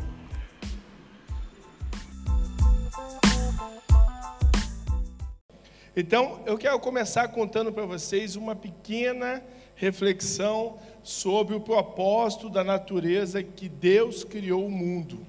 [5.98, 9.44] Então, eu quero começar contando para vocês uma pequena
[9.76, 15.28] reflexão sobre o propósito da natureza que Deus criou o mundo.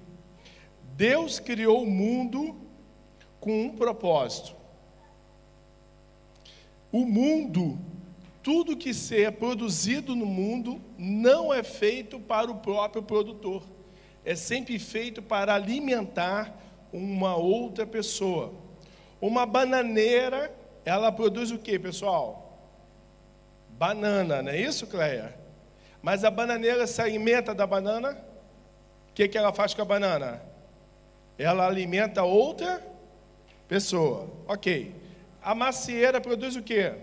[0.98, 2.56] Deus criou o mundo
[3.38, 4.52] com um propósito.
[6.90, 7.78] O mundo,
[8.42, 13.62] tudo que seja produzido no mundo, não é feito para o próprio produtor.
[14.24, 16.60] É sempre feito para alimentar
[16.92, 18.52] uma outra pessoa.
[19.20, 20.52] Uma bananeira,
[20.84, 22.58] ela produz o que, pessoal?
[23.68, 25.38] Banana, não é isso, Cleia?
[26.02, 28.18] Mas a bananeira se alimenta da banana?
[29.10, 30.47] O que, que ela faz com a banana?
[31.38, 32.84] Ela alimenta outra
[33.68, 34.28] pessoa.
[34.46, 34.94] Ok.
[35.42, 36.94] A macieira produz o quê?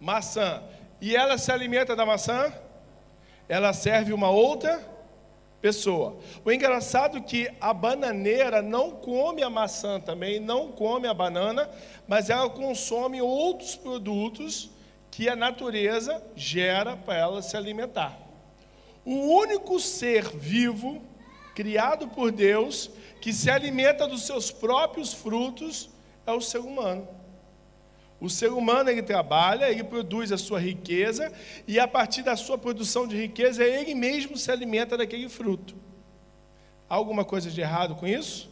[0.00, 0.62] Maçã.
[1.00, 2.52] E ela se alimenta da maçã?
[3.48, 4.80] Ela serve uma outra
[5.60, 6.16] pessoa.
[6.44, 11.70] O engraçado é que a bananeira não come a maçã também, não come a banana,
[12.08, 14.70] mas ela consome outros produtos
[15.10, 18.18] que a natureza gera para ela se alimentar.
[19.04, 21.02] O único ser vivo
[21.54, 25.90] criado por Deus, que se alimenta dos seus próprios frutos,
[26.26, 27.08] é o ser humano.
[28.20, 31.32] O ser humano ele trabalha, ele produz a sua riqueza
[31.66, 35.74] e a partir da sua produção de riqueza ele mesmo se alimenta daquele fruto.
[36.88, 38.48] Há alguma coisa de errado com isso?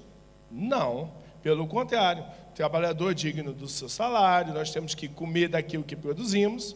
[0.51, 2.25] Não, pelo contrário.
[2.53, 6.75] Trabalhador digno do seu salário, nós temos que comer daquilo que produzimos.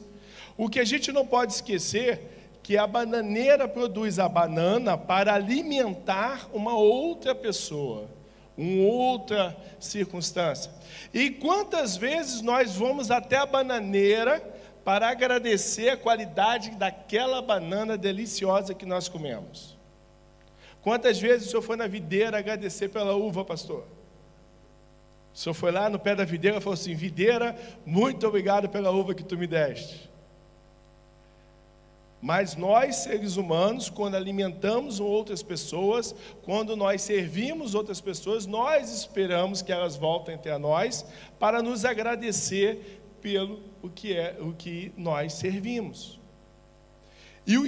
[0.56, 6.48] O que a gente não pode esquecer que a bananeira produz a banana para alimentar
[6.50, 8.08] uma outra pessoa,
[8.56, 10.72] uma outra circunstância.
[11.12, 14.40] E quantas vezes nós vamos até a bananeira
[14.82, 19.76] para agradecer a qualidade daquela banana deliciosa que nós comemos?
[20.80, 23.84] Quantas vezes o senhor foi na videira agradecer pela uva, pastor?
[25.34, 27.54] O senhor foi lá no pé da videira e falou assim: Videira,
[27.84, 30.13] muito obrigado pela uva que tu me deste.
[32.24, 39.60] Mas nós, seres humanos, quando alimentamos outras pessoas, quando nós servimos outras pessoas, nós esperamos
[39.60, 41.04] que elas voltem até nós
[41.38, 46.18] para nos agradecer pelo o que é o que nós servimos.
[47.46, 47.58] E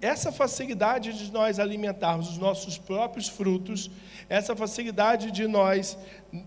[0.00, 3.90] essa facilidade de nós alimentarmos os nossos próprios frutos,
[4.28, 5.98] essa facilidade de nós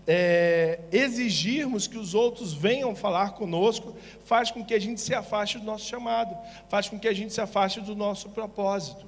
[0.06, 5.58] é, exigirmos que os outros venham falar conosco, faz com que a gente se afaste
[5.58, 6.36] do nosso chamado,
[6.68, 9.06] faz com que a gente se afaste do nosso propósito.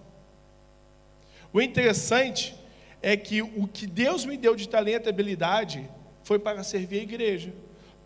[1.53, 2.55] O interessante
[3.01, 5.89] é que o que Deus me deu de talento e habilidade
[6.25, 7.53] foi para servir a igreja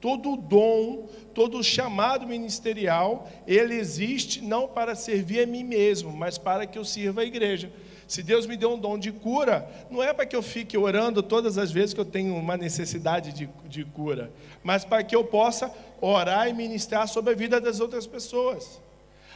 [0.00, 6.66] todo dom, todo chamado ministerial, ele existe não para servir a mim mesmo, mas para
[6.66, 7.70] que eu sirva a igreja.
[8.06, 11.22] Se Deus me deu um dom de cura, não é para que eu fique orando
[11.22, 14.30] todas as vezes que eu tenho uma necessidade de, de cura,
[14.62, 18.80] mas para que eu possa orar e ministrar sobre a vida das outras pessoas.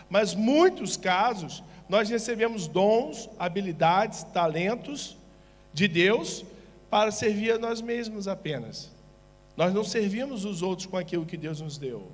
[0.09, 5.17] Mas muitos casos, nós recebemos dons, habilidades, talentos
[5.73, 6.45] de Deus
[6.89, 8.91] para servir a nós mesmos apenas.
[9.61, 12.11] Nós não servimos os outros com aquilo que Deus nos deu.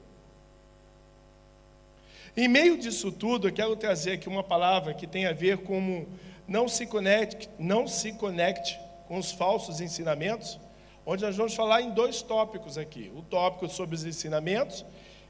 [2.37, 6.07] Em meio disso tudo, eu quero trazer aqui uma palavra que tem a ver com
[6.49, 8.77] não se conecte, não se conecte
[9.07, 10.59] com os falsos ensinamentos,
[11.07, 14.85] onde nós vamos falar em dois tópicos aqui: o tópico sobre os ensinamentos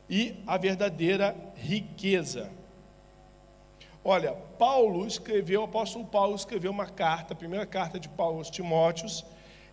[0.09, 2.51] e a verdadeira riqueza.
[4.03, 8.49] Olha, Paulo escreveu, o apóstolo Paulo escreveu uma carta, a primeira carta de Paulo aos
[8.49, 9.23] Timóteos,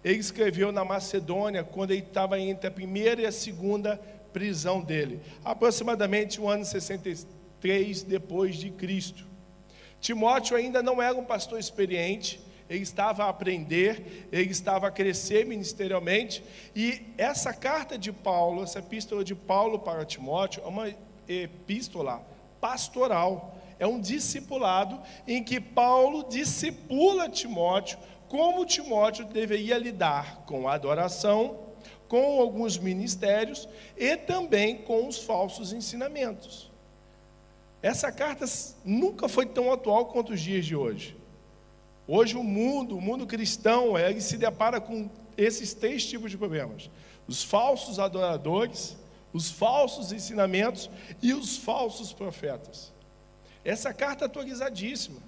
[0.04, 3.98] ele escreveu na Macedônia, quando ele estava entre a primeira e a segunda
[4.34, 9.26] prisão dele, aproximadamente o ano 63 depois de Cristo.
[10.02, 15.46] Timóteo ainda não era um pastor experiente, ele estava a aprender, ele estava a crescer
[15.46, 16.44] ministerialmente,
[16.76, 20.94] e essa carta de Paulo, essa epístola de Paulo para Timóteo, é uma
[21.28, 22.26] epístola
[22.60, 27.98] pastoral, é um discipulado em que Paulo discipula Timóteo
[28.34, 31.68] como Timóteo deveria lidar com a adoração,
[32.08, 36.72] com alguns ministérios e também com os falsos ensinamentos.
[37.80, 38.44] Essa carta
[38.84, 41.16] nunca foi tão atual quanto os dias de hoje.
[42.08, 45.08] Hoje o mundo, o mundo cristão, ele se depara com
[45.38, 46.90] esses três tipos de problemas:
[47.28, 48.98] os falsos adoradores,
[49.32, 50.90] os falsos ensinamentos
[51.22, 52.92] e os falsos profetas.
[53.64, 55.22] Essa carta é atualizadíssima.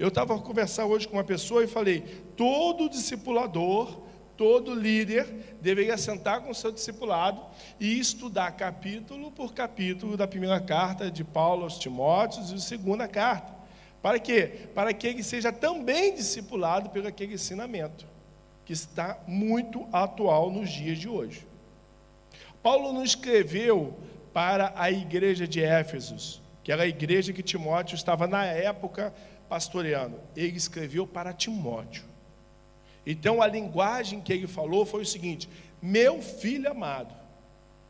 [0.00, 2.00] Eu estava a conversar hoje com uma pessoa e falei:
[2.34, 4.00] todo discipulador,
[4.34, 7.42] todo líder deveria sentar com o seu discipulado
[7.78, 13.06] e estudar capítulo por capítulo da primeira carta de Paulo aos Timóteos e a segunda
[13.06, 13.52] carta.
[14.00, 14.70] Para quê?
[14.74, 18.06] Para que ele seja também discipulado pelo aquele ensinamento
[18.64, 21.46] que está muito atual nos dias de hoje.
[22.62, 23.98] Paulo não escreveu
[24.32, 29.12] para a igreja de Éfesos, que era a igreja que Timóteo estava na época
[29.50, 30.20] pastoreando.
[30.36, 32.04] Ele escreveu para Timóteo.
[33.04, 35.48] Então a linguagem que ele falou foi o seguinte:
[35.82, 37.18] meu filho amado.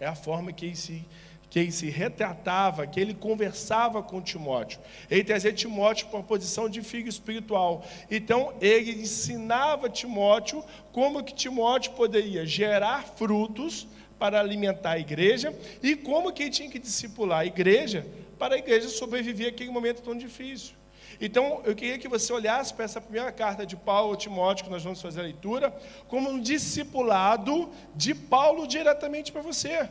[0.00, 1.04] É a forma que ele se,
[1.50, 4.80] que ele se retratava, que ele conversava com Timóteo.
[5.10, 7.84] Ele trazia Timóteo para uma posição de filho espiritual.
[8.10, 13.86] Então ele ensinava Timóteo como que Timóteo poderia gerar frutos
[14.18, 18.06] para alimentar a igreja e como que ele tinha que discipular a igreja
[18.38, 20.79] para a igreja sobreviver aquele momento tão difícil.
[21.20, 24.70] Então, eu queria que você olhasse para essa primeira carta de Paulo a Timóteo, que
[24.70, 25.74] nós vamos fazer a leitura,
[26.08, 29.88] como um discipulado de Paulo diretamente para você.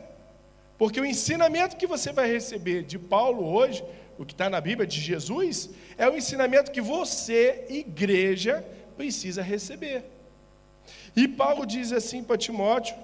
[0.76, 3.84] Porque o ensinamento que você vai receber de Paulo hoje,
[4.18, 8.66] o que está na Bíblia de Jesus, é o ensinamento que você, igreja,
[8.96, 10.04] precisa receber.
[11.14, 12.96] E Paulo diz assim para Timóteo,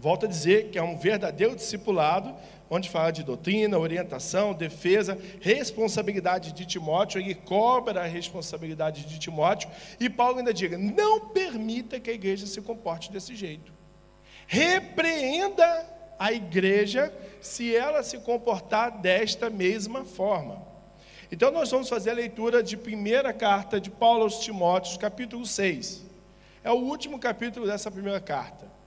[0.00, 2.34] Volto a dizer que é um verdadeiro discipulado,
[2.70, 9.68] onde fala de doutrina, orientação, defesa, responsabilidade de Timóteo, ele cobra a responsabilidade de Timóteo,
[9.98, 13.72] e Paulo ainda diga: não permita que a igreja se comporte desse jeito.
[14.46, 15.86] Repreenda
[16.18, 20.70] a igreja se ela se comportar desta mesma forma.
[21.32, 26.04] Então nós vamos fazer a leitura de primeira carta de Paulo aos Timóteos, capítulo 6.
[26.62, 28.79] É o último capítulo dessa primeira carta.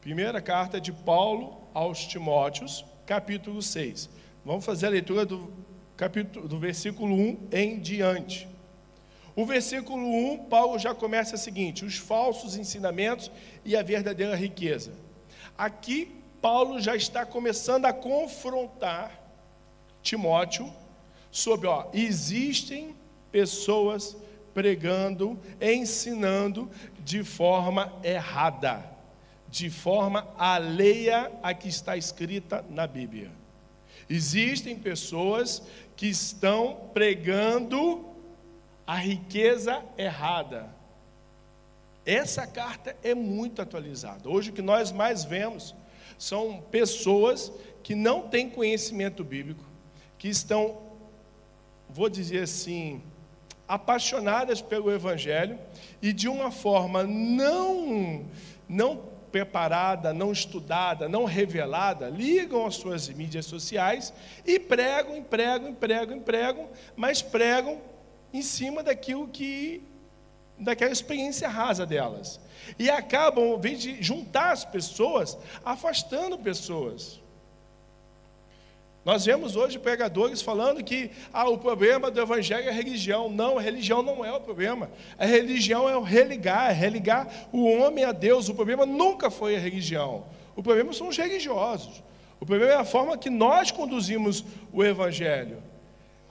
[0.00, 4.08] Primeira carta de Paulo aos Timóteos, capítulo 6.
[4.44, 5.52] Vamos fazer a leitura do,
[5.96, 8.46] capítulo, do versículo 1 em diante.
[9.34, 13.28] O versículo 1, Paulo já começa o seguinte: os falsos ensinamentos
[13.64, 14.92] e a verdadeira riqueza.
[15.56, 19.20] Aqui, Paulo já está começando a confrontar
[20.00, 20.72] Timóteo
[21.28, 22.94] sobre, ó, existem
[23.32, 24.16] pessoas
[24.54, 28.97] pregando, ensinando de forma errada
[29.50, 33.30] de forma alheia à que está escrita na Bíblia.
[34.08, 35.62] Existem pessoas
[35.96, 38.06] que estão pregando
[38.86, 40.74] a riqueza errada.
[42.06, 44.28] Essa carta é muito atualizada.
[44.28, 45.74] Hoje o que nós mais vemos
[46.18, 47.52] são pessoas
[47.82, 49.64] que não têm conhecimento bíblico,
[50.18, 50.78] que estão,
[51.88, 53.02] vou dizer assim,
[53.66, 55.58] apaixonadas pelo Evangelho
[56.00, 58.24] e de uma forma não,
[58.66, 64.12] não preparada, não estudada, não revelada, ligam às suas mídias sociais
[64.46, 67.80] e pregam, pregam, pregam, pregam, mas pregam
[68.32, 69.82] em cima daquilo que
[70.58, 72.40] daquela experiência rasa delas.
[72.78, 77.20] E acabam, ao invés de juntar as pessoas, afastando pessoas.
[79.08, 83.30] Nós vemos hoje pregadores falando que ah, o problema do evangelho é a religião.
[83.30, 84.90] Não, a religião não é o problema.
[85.16, 88.50] A religião é o religar, é religar o homem a Deus.
[88.50, 90.26] O problema nunca foi a religião.
[90.54, 92.02] O problema são os religiosos.
[92.38, 95.62] O problema é a forma que nós conduzimos o evangelho.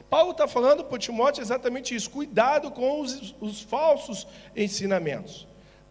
[0.07, 5.47] Paulo está falando para Timóteo exatamente isso: cuidado com os, os falsos ensinamentos.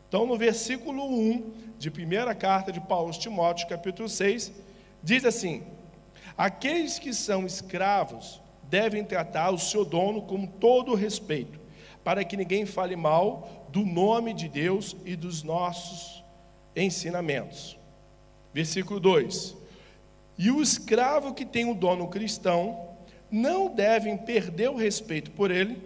[0.09, 4.53] Então, no versículo 1 de primeira carta de Paulo aos Timóteo, capítulo 6,
[5.03, 5.65] diz assim:
[6.37, 11.59] Aqueles que são escravos devem tratar o seu dono com todo respeito,
[12.05, 16.23] para que ninguém fale mal do nome de Deus e dos nossos
[16.75, 17.79] ensinamentos.
[18.53, 19.57] Versículo 2:
[20.39, 22.91] E o escravo que tem o um dono cristão
[23.31, 25.83] não devem perder o respeito por ele,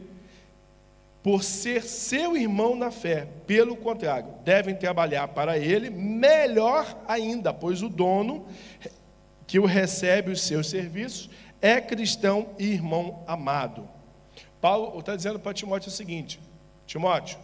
[1.23, 3.27] por ser seu irmão na fé.
[3.47, 8.47] Pelo contrário, devem trabalhar para ele melhor ainda, pois o dono
[9.51, 11.29] que o recebe os seus serviços,
[11.61, 13.89] é cristão e irmão amado.
[14.61, 16.39] Paulo está dizendo para Timóteo o seguinte:
[16.87, 17.37] Timóteo,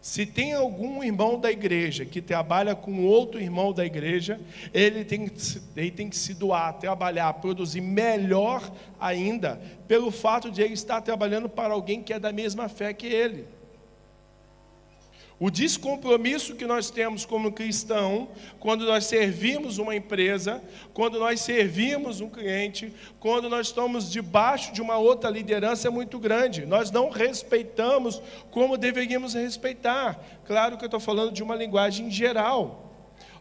[0.00, 4.40] se tem algum irmão da igreja que trabalha com outro irmão da igreja,
[4.72, 5.28] ele tem,
[5.74, 11.48] ele tem que se doar, trabalhar, produzir melhor ainda, pelo fato de ele estar trabalhando
[11.48, 13.44] para alguém que é da mesma fé que ele.
[15.40, 18.28] O descompromisso que nós temos como cristão,
[18.58, 24.82] quando nós servimos uma empresa, quando nós servimos um cliente, quando nós estamos debaixo de
[24.82, 26.66] uma outra liderança é muito grande.
[26.66, 28.20] Nós não respeitamos
[28.50, 30.22] como deveríamos respeitar.
[30.44, 32.92] Claro que eu estou falando de uma linguagem geral.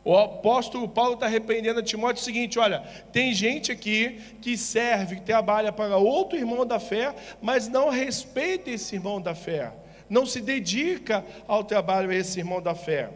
[0.01, 2.79] O apóstolo Paulo está arrependendo a Timóteo o seguinte: olha,
[3.11, 8.69] tem gente aqui que serve, que trabalha para outro irmão da fé, mas não respeita
[8.69, 9.73] esse irmão da fé
[10.09, 13.09] não se dedica ao trabalho esse irmão da fé.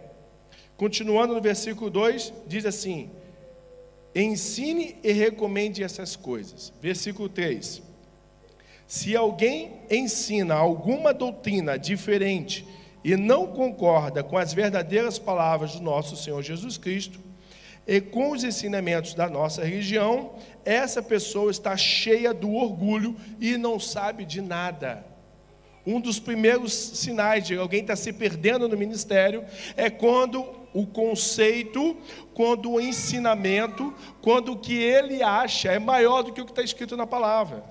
[0.78, 3.10] Continuando no versículo 2, diz assim:
[4.16, 6.72] Ensine e recomende essas coisas.
[6.82, 7.82] Versículo 3:
[8.88, 12.68] Se alguém ensina alguma doutrina diferente
[13.04, 17.20] e não concorda com as verdadeiras palavras do nosso Senhor Jesus Cristo
[17.86, 23.80] e com os ensinamentos da nossa religião, essa pessoa está cheia do orgulho e não
[23.80, 25.13] sabe de nada.
[25.86, 29.44] Um dos primeiros sinais de alguém estar tá se perdendo no ministério
[29.76, 31.98] é quando o conceito,
[32.34, 36.64] quando o ensinamento, quando o que ele acha é maior do que o que está
[36.64, 37.64] escrito na palavra.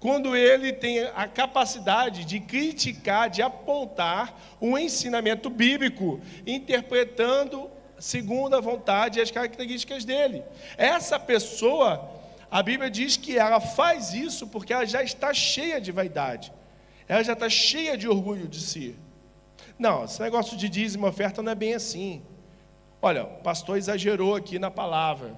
[0.00, 8.60] Quando ele tem a capacidade de criticar, de apontar um ensinamento bíblico, interpretando segundo a
[8.60, 10.42] vontade e as características dele.
[10.78, 12.10] Essa pessoa,
[12.50, 16.50] a Bíblia diz que ela faz isso porque ela já está cheia de vaidade
[17.10, 18.94] ela já está cheia de orgulho de si.
[19.76, 22.22] Não, esse negócio de dízimo oferta não é bem assim.
[23.02, 25.36] Olha, o pastor exagerou aqui na palavra.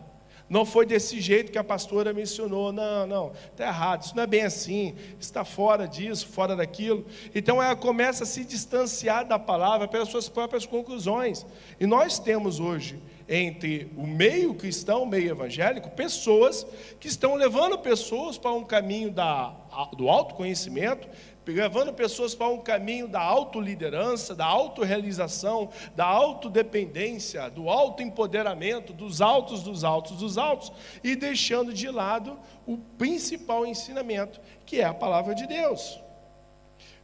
[0.51, 2.75] Não foi desse jeito que a pastora mencionou.
[2.75, 4.03] Não, não, está errado.
[4.03, 4.95] Isso não é bem assim.
[5.19, 7.07] Está fora disso, fora daquilo.
[7.35, 11.47] Então ela começa a se distanciar da palavra pelas suas próprias conclusões.
[11.81, 16.67] E nós temos hoje, entre o meio cristão, o meio evangélico, pessoas
[17.01, 19.55] que estão levando pessoas para um caminho da,
[19.97, 21.09] do autoconhecimento,
[21.47, 29.63] levando pessoas para um caminho da autoliderança, da autorrealização, da autodependência, do autoempoderamento, dos altos,
[29.63, 30.73] dos altos, dos altos,
[31.03, 36.01] e deixando de lado o principal ensinamento, que é a palavra de Deus.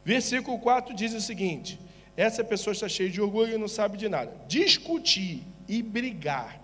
[0.05, 1.79] Versículo 4 diz o seguinte:
[2.15, 4.31] essa pessoa está cheia de orgulho e não sabe de nada.
[4.47, 6.59] Discutir e brigar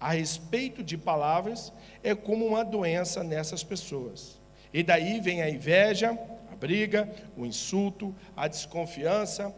[0.00, 1.72] a respeito de palavras
[2.02, 4.40] é como uma doença nessas pessoas.
[4.72, 6.18] E daí vem a inveja,
[6.60, 9.54] briga, o insulto, a desconfiança,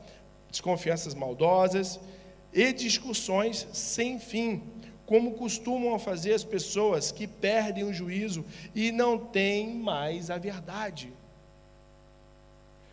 [0.49, 1.99] desconfianças maldosas
[2.53, 4.63] e discussões sem fim,
[5.05, 8.45] como costumam fazer as pessoas que perdem o juízo
[8.75, 11.13] e não têm mais a verdade.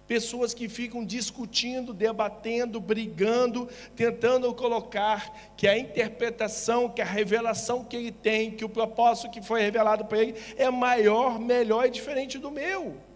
[0.07, 7.95] Pessoas que ficam discutindo, debatendo, brigando, tentando colocar que a interpretação, que a revelação que
[7.95, 12.39] ele tem, que o propósito que foi revelado para ele é maior, melhor e diferente
[12.39, 13.08] do meu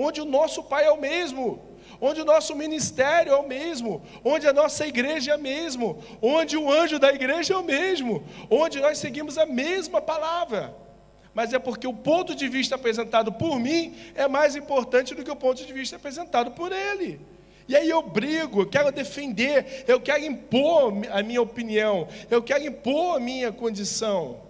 [0.00, 1.60] onde o nosso Pai é o mesmo,
[2.00, 6.72] onde o nosso ministério é o mesmo, onde a nossa igreja é mesmo, onde o
[6.72, 10.74] anjo da igreja é o mesmo, onde nós seguimos a mesma palavra.
[11.34, 15.30] Mas é porque o ponto de vista apresentado por mim é mais importante do que
[15.30, 17.20] o ponto de vista apresentado por ele.
[17.68, 22.64] E aí eu brigo, eu quero defender, eu quero impor a minha opinião, eu quero
[22.64, 24.49] impor a minha condição.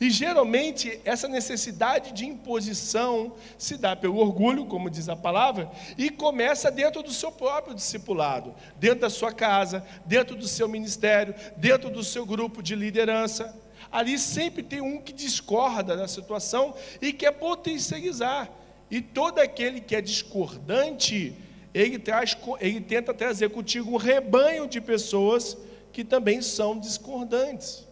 [0.00, 6.08] E geralmente essa necessidade de imposição se dá pelo orgulho, como diz a palavra, e
[6.08, 11.90] começa dentro do seu próprio discipulado, dentro da sua casa, dentro do seu ministério, dentro
[11.90, 13.54] do seu grupo de liderança.
[13.92, 18.48] Ali sempre tem um que discorda da situação e quer potencializar.
[18.90, 21.36] E todo aquele que é discordante,
[21.74, 25.58] ele, traz, ele tenta trazer contigo um rebanho de pessoas
[25.92, 27.89] que também são discordantes.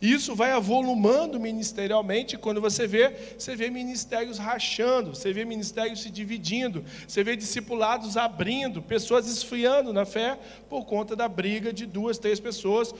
[0.00, 6.10] Isso vai avolumando ministerialmente, quando você vê, você vê ministérios rachando, você vê ministérios se
[6.10, 10.38] dividindo, você vê discipulados abrindo, pessoas esfriando na fé
[10.68, 12.94] por conta da briga de duas, três pessoas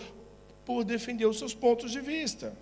[0.64, 2.52] por defender os seus pontos de vista.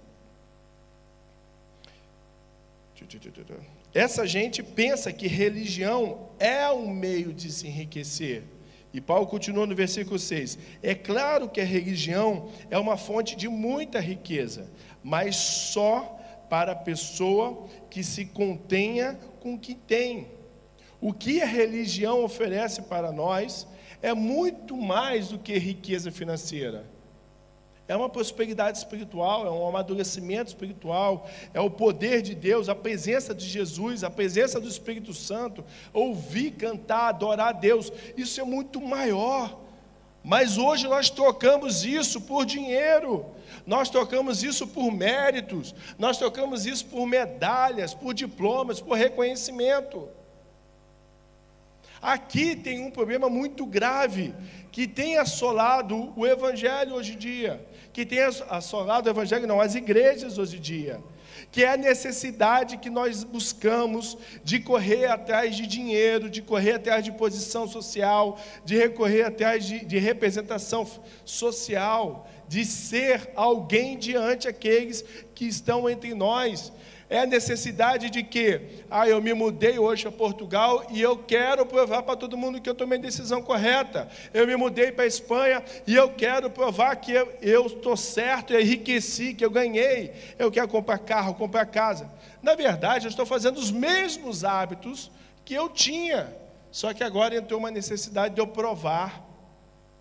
[3.93, 8.43] Essa gente pensa que religião é um meio de se enriquecer.
[8.95, 13.49] E Paulo continua no versículo 6: É claro que a religião é uma fonte de
[13.49, 14.71] muita riqueza,
[15.03, 16.17] mas só
[16.49, 20.29] para a pessoa que se contenha com o que tem.
[21.01, 23.67] O que a religião oferece para nós
[24.01, 26.94] é muito mais do que riqueza financeira.
[27.87, 33.35] É uma prosperidade espiritual, é um amadurecimento espiritual, é o poder de Deus, a presença
[33.35, 35.63] de Jesus, a presença do Espírito Santo,
[35.93, 37.93] ouvir, cantar, adorar a Deus.
[38.17, 39.61] Isso é muito maior.
[40.25, 43.27] Mas hoje nós trocamos isso por dinheiro,
[43.67, 50.09] nós trocamos isso por méritos, nós trocamos isso por medalhas, por diplomas, por reconhecimento.
[52.01, 54.35] Aqui tem um problema muito grave
[54.73, 58.19] que tem assolado o evangelho hoje em dia, que tem
[58.51, 61.01] assolado o evangelho, não, as igrejas hoje em dia
[61.51, 67.05] que é a necessidade que nós buscamos de correr atrás de dinheiro, de correr atrás
[67.05, 70.85] de posição social, de recorrer atrás de, de representação
[71.25, 76.73] social, de ser alguém diante aqueles que estão entre nós
[77.15, 81.65] é a necessidade de que, ah, eu me mudei hoje para Portugal e eu quero
[81.65, 84.09] provar para todo mundo que eu tomei a decisão correta.
[84.33, 88.61] Eu me mudei para a Espanha e eu quero provar que eu estou certo, eu
[88.61, 90.13] enriqueci, que eu ganhei.
[90.37, 92.11] Eu quero comprar carro, comprar casa.
[92.43, 95.09] Na verdade, eu estou fazendo os mesmos hábitos
[95.45, 96.37] que eu tinha,
[96.73, 99.25] só que agora entrou uma necessidade de eu provar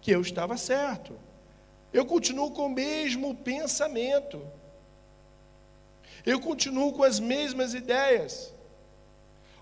[0.01, 1.15] que eu estava certo.
[1.93, 4.41] Eu continuo com o mesmo pensamento.
[6.25, 8.53] Eu continuo com as mesmas ideias.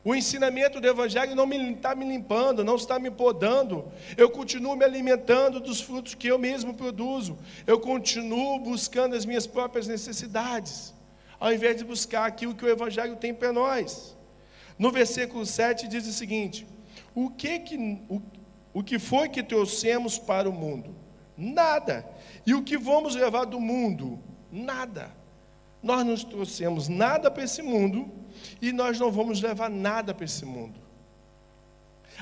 [0.03, 3.91] O ensinamento do Evangelho não está me limpando, não está me podando.
[4.17, 7.37] Eu continuo me alimentando dos frutos que eu mesmo produzo.
[7.67, 10.91] Eu continuo buscando as minhas próprias necessidades,
[11.39, 14.17] ao invés de buscar aquilo que o Evangelho tem para nós.
[14.77, 16.65] No versículo 7 diz o seguinte:
[17.13, 17.77] O que, que,
[18.09, 18.19] o,
[18.73, 20.95] o que foi que trouxemos para o mundo?
[21.37, 22.07] Nada.
[22.43, 24.19] E o que vamos levar do mundo?
[24.51, 25.20] Nada.
[25.81, 28.09] Nós não trouxemos nada para esse mundo
[28.61, 30.79] e nós não vamos levar nada para esse mundo.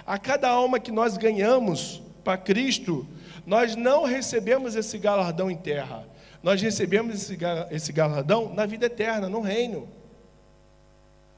[0.05, 3.07] A cada alma que nós ganhamos para Cristo,
[3.45, 6.07] nós não recebemos esse galardão em terra,
[6.41, 7.29] nós recebemos
[7.71, 9.89] esse, galardão na vida eterna, no reino.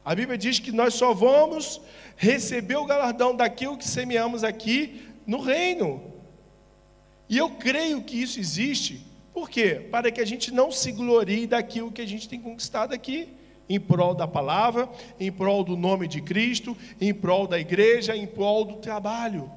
[0.05, 1.81] A Bíblia diz que nós só vamos
[2.15, 6.03] receber o galardão daquilo que semeamos aqui no reino.
[7.27, 9.10] E eu creio que isso existe
[9.41, 9.87] por quê?
[9.89, 13.27] Para que a gente não se glorie daquilo que a gente tem conquistado aqui,
[13.67, 14.87] em prol da palavra,
[15.19, 19.51] em prol do nome de Cristo, em prol da igreja, em prol do trabalho.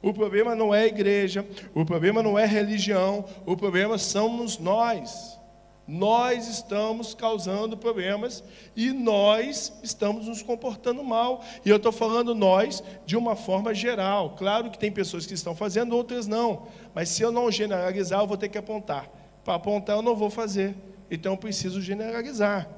[0.00, 5.38] O problema não é a igreja, o problema não é religião, o problema somos nós.
[5.86, 8.42] Nós estamos causando problemas
[8.74, 11.44] e nós estamos nos comportando mal.
[11.66, 14.36] E eu estou falando nós de uma forma geral.
[14.38, 16.66] Claro que tem pessoas que estão fazendo, outras não.
[16.94, 19.17] Mas se eu não generalizar, eu vou ter que apontar.
[19.48, 20.76] Para apontar, eu não vou fazer.
[21.10, 22.68] Então eu preciso generalizar.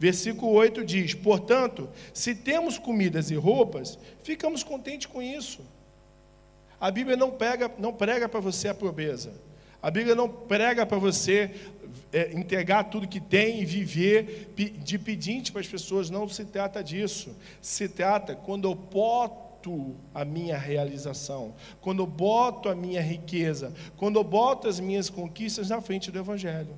[0.00, 5.60] Versículo 8 diz: Portanto, se temos comidas e roupas, ficamos contentes com isso.
[6.80, 9.32] A Bíblia não, pega, não prega para você a pobreza.
[9.80, 11.54] A Bíblia não prega para você
[12.12, 16.10] é, entregar tudo que tem e viver de pedinte para as pessoas.
[16.10, 17.32] Não se trata disso.
[17.60, 18.74] Se trata quando eu
[19.62, 25.08] boto a minha realização, quando eu boto a minha riqueza, quando eu boto as minhas
[25.08, 26.74] conquistas na frente do Evangelho,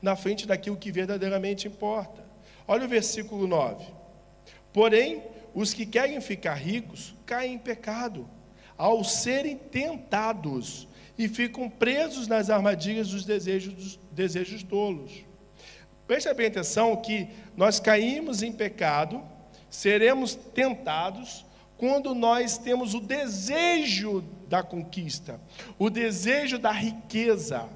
[0.00, 2.24] na frente daquilo que verdadeiramente importa.
[2.66, 3.86] Olha o versículo 9.
[4.72, 5.22] Porém,
[5.54, 8.28] os que querem ficar ricos caem em pecado,
[8.76, 15.24] ao serem tentados e ficam presos nas armadilhas dos desejos, dos desejos tolos.
[16.06, 19.22] Preste bem atenção que nós caímos em pecado,
[19.70, 21.44] seremos tentados
[21.82, 25.40] quando nós temos o desejo da conquista,
[25.76, 27.68] o desejo da riqueza.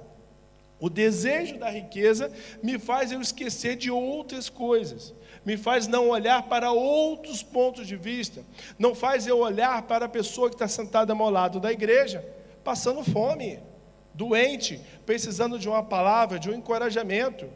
[0.78, 2.30] O desejo da riqueza
[2.62, 5.12] me faz eu esquecer de outras coisas,
[5.44, 8.44] me faz não olhar para outros pontos de vista,
[8.78, 12.24] não faz eu olhar para a pessoa que está sentada ao lado da igreja
[12.62, 13.58] passando fome,
[14.14, 17.48] doente, precisando de uma palavra, de um encorajamento.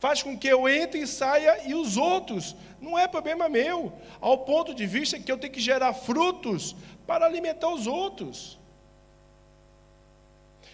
[0.00, 4.38] Faz com que eu entre e saia e os outros, não é problema meu, ao
[4.38, 6.74] ponto de vista que eu tenho que gerar frutos
[7.06, 8.58] para alimentar os outros.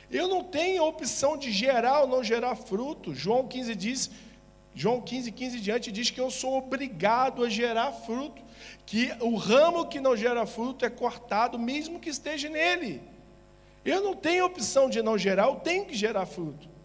[0.08, 3.18] Eu não tenho a opção de gerar ou não gerar frutos.
[3.18, 4.10] João 15 diz,
[4.72, 8.40] João 15, 15 diante diz que eu sou obrigado a gerar fruto,
[8.86, 13.02] que o ramo que não gera fruto é cortado, mesmo que esteja nele.
[13.84, 16.75] Eu não tenho opção de não gerar, eu tenho que gerar fruto.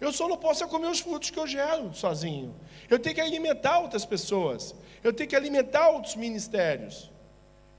[0.00, 2.54] Eu só não posso comer os frutos que eu gero sozinho.
[2.88, 4.74] Eu tenho que alimentar outras pessoas.
[5.02, 7.10] Eu tenho que alimentar outros ministérios.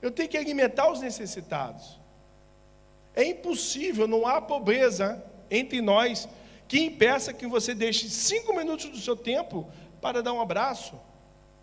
[0.02, 1.98] Eu tenho que alimentar os necessitados.
[3.14, 6.28] É impossível, não há pobreza entre nós
[6.68, 9.68] que impeça que você deixe cinco minutos do seu tempo
[10.00, 10.98] para dar um abraço,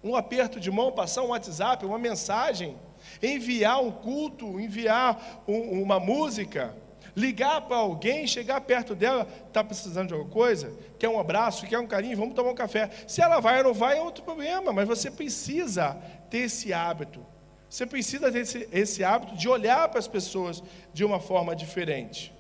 [0.04, 2.76] um aperto de mão, passar um WhatsApp, uma mensagem,
[3.24, 6.76] enviar um culto, enviar um, uma música
[7.18, 11.80] ligar para alguém, chegar perto dela, está precisando de alguma coisa, quer um abraço, quer
[11.80, 12.92] um carinho, vamos tomar um café.
[13.08, 15.98] Se ela vai ou não vai, é outro problema, mas você precisa
[16.30, 17.26] ter esse hábito.
[17.68, 20.62] Você precisa ter esse, esse hábito de olhar para as pessoas
[20.94, 22.32] de uma forma diferente.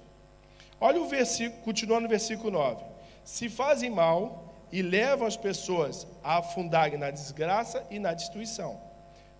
[0.79, 2.85] Olha o versículo, continuando no versículo 9.
[3.23, 8.79] Se fazem mal e levam as pessoas a afundarem na desgraça e na destruição.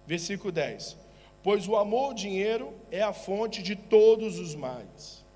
[0.07, 0.97] Versículo 10.
[1.43, 5.26] pois o amor ao dinheiro é a fonte de todos os males.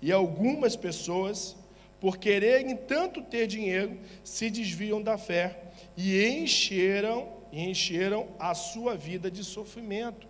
[0.00, 1.56] E algumas pessoas,
[2.00, 5.58] por quererem tanto ter dinheiro, se desviam da fé
[5.96, 10.26] e encheram, encheram a sua vida de sofrimento.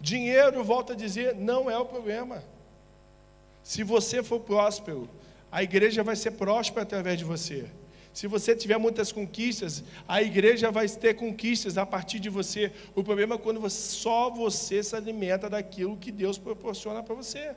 [0.00, 2.42] Dinheiro, volta a dizer, não é o problema.
[3.62, 5.08] Se você for próspero,
[5.50, 7.66] a igreja vai ser próspera através de você.
[8.12, 12.72] Se você tiver muitas conquistas, a igreja vai ter conquistas a partir de você.
[12.94, 17.54] O problema é quando você, só você se alimenta daquilo que Deus proporciona para você.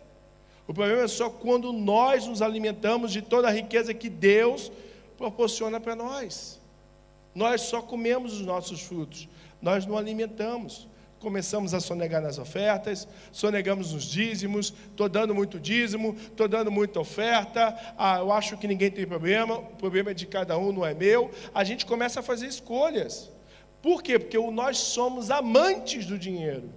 [0.67, 4.71] O problema é só quando nós nos alimentamos de toda a riqueza que Deus
[5.17, 6.59] proporciona para nós.
[7.33, 9.27] Nós só comemos os nossos frutos,
[9.61, 10.87] nós não alimentamos
[11.25, 16.99] começamos a sonegar nas ofertas, sonegamos nos dízimos, estou dando muito dízimo, estou dando muita
[16.99, 20.85] oferta, ah, eu acho que ninguém tem problema, o problema é de cada um, não
[20.85, 21.31] é meu.
[21.51, 23.31] A gente começa a fazer escolhas.
[23.81, 24.19] Por quê?
[24.19, 26.69] Porque nós somos amantes do dinheiro.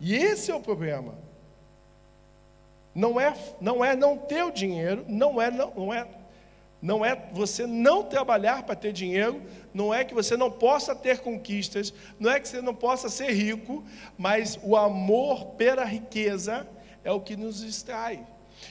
[0.00, 1.16] E esse é o problema.
[2.96, 6.06] Não é não, é não ter o dinheiro, não é, não, não é
[6.80, 9.42] não é você não trabalhar para ter dinheiro,
[9.74, 13.30] não é que você não possa ter conquistas, não é que você não possa ser
[13.32, 13.84] rico,
[14.16, 16.66] mas o amor pela riqueza
[17.04, 18.26] é o que nos distrai.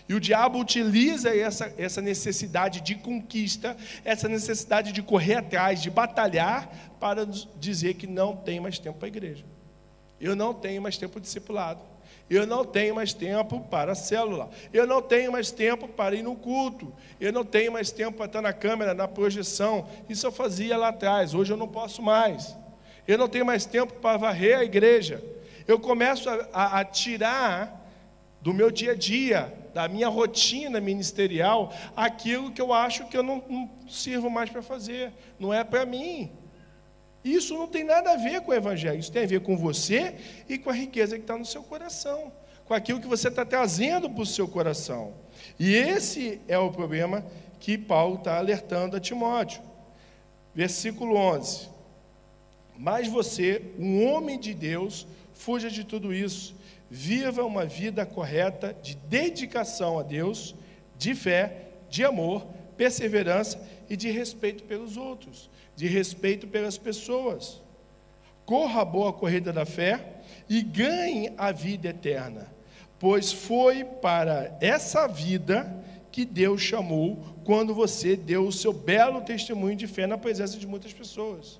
[0.09, 5.91] E o diabo utiliza essa, essa necessidade de conquista, essa necessidade de correr atrás, de
[5.91, 6.67] batalhar,
[6.99, 7.27] para
[7.59, 9.45] dizer que não tem mais tempo para a igreja.
[10.19, 11.94] Eu não tenho mais tempo discipulado.
[12.29, 14.49] Eu não tenho mais tempo para a célula.
[14.73, 16.91] Eu não tenho mais tempo para ir no culto.
[17.19, 19.87] Eu não tenho mais tempo para estar na câmera, na projeção.
[20.09, 21.35] Isso eu fazia lá atrás.
[21.35, 22.57] Hoje eu não posso mais.
[23.07, 25.23] Eu não tenho mais tempo para varrer a igreja.
[25.67, 27.83] Eu começo a, a, a tirar
[28.41, 33.23] do meu dia a dia, da minha rotina ministerial, aquilo que eu acho que eu
[33.23, 35.11] não, não sirvo mais para fazer.
[35.39, 36.31] Não é para mim.
[37.25, 40.13] Isso não tem nada a ver com o Evangelho, isso tem a ver com você
[40.47, 42.31] e com a riqueza que está no seu coração,
[42.65, 45.11] com aquilo que você está trazendo para o seu coração.
[45.59, 47.25] E esse é o problema
[47.59, 49.59] que Paulo está alertando a Timóteo.
[50.53, 51.67] Versículo 11:
[52.77, 56.55] Mas você, um homem de Deus, fuja de tudo isso,
[56.91, 60.53] viva uma vida correta de dedicação a Deus,
[60.95, 63.59] de fé, de amor, perseverança
[63.89, 67.61] e de respeito pelos outros de respeito pelas pessoas.
[68.45, 72.47] Corra a boa corrida da fé e ganhe a vida eterna,
[72.99, 79.75] pois foi para essa vida que Deus chamou quando você deu o seu belo testemunho
[79.75, 81.59] de fé na presença de muitas pessoas.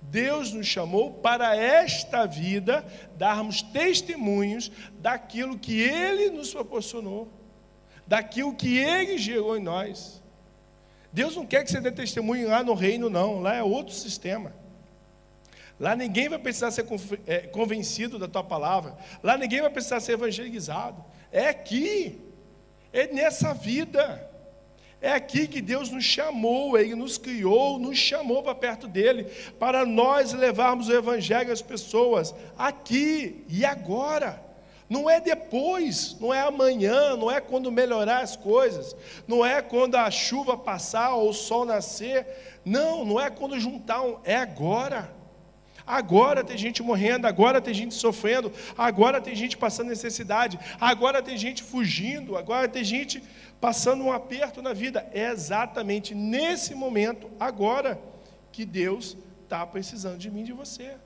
[0.00, 2.84] Deus nos chamou para esta vida
[3.16, 7.28] darmos testemunhos daquilo que Ele nos proporcionou,
[8.06, 10.22] daquilo que Ele gerou em nós.
[11.16, 13.40] Deus não quer que você dê testemunho lá no reino, não.
[13.40, 14.52] Lá é outro sistema.
[15.80, 16.84] Lá ninguém vai precisar ser
[17.26, 18.94] é, convencido da tua palavra.
[19.22, 21.02] Lá ninguém vai precisar ser evangelizado.
[21.32, 22.20] É aqui.
[22.92, 24.30] É nessa vida.
[25.00, 29.24] É aqui que Deus nos chamou, Ele nos criou, nos chamou para perto dEle,
[29.58, 34.45] para nós levarmos o Evangelho às pessoas, aqui e agora.
[34.88, 38.94] Não é depois, não é amanhã, não é quando melhorar as coisas,
[39.26, 42.26] não é quando a chuva passar ou o sol nascer,
[42.64, 45.14] não, não é quando juntar um, é agora.
[45.84, 51.36] Agora tem gente morrendo, agora tem gente sofrendo, agora tem gente passando necessidade, agora tem
[51.36, 53.22] gente fugindo, agora tem gente
[53.60, 55.08] passando um aperto na vida.
[55.12, 58.00] É exatamente nesse momento, agora,
[58.50, 60.96] que Deus está precisando de mim e de você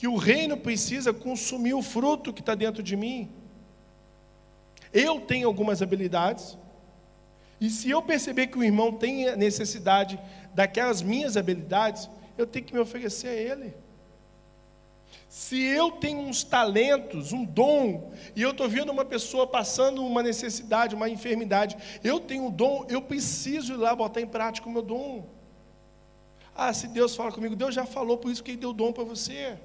[0.00, 3.28] que o reino precisa consumir o fruto que está dentro de mim.
[4.94, 6.56] Eu tenho algumas habilidades,
[7.60, 10.18] e se eu perceber que o irmão tem necessidade
[10.54, 12.08] daquelas minhas habilidades,
[12.38, 13.74] eu tenho que me oferecer a ele.
[15.28, 20.22] Se eu tenho uns talentos, um dom, e eu estou vendo uma pessoa passando uma
[20.22, 24.72] necessidade, uma enfermidade, eu tenho um dom, eu preciso ir lá botar em prática o
[24.72, 25.26] meu dom.
[26.56, 29.04] Ah, se Deus fala comigo, Deus já falou, por isso que Ele deu dom para
[29.04, 29.58] você.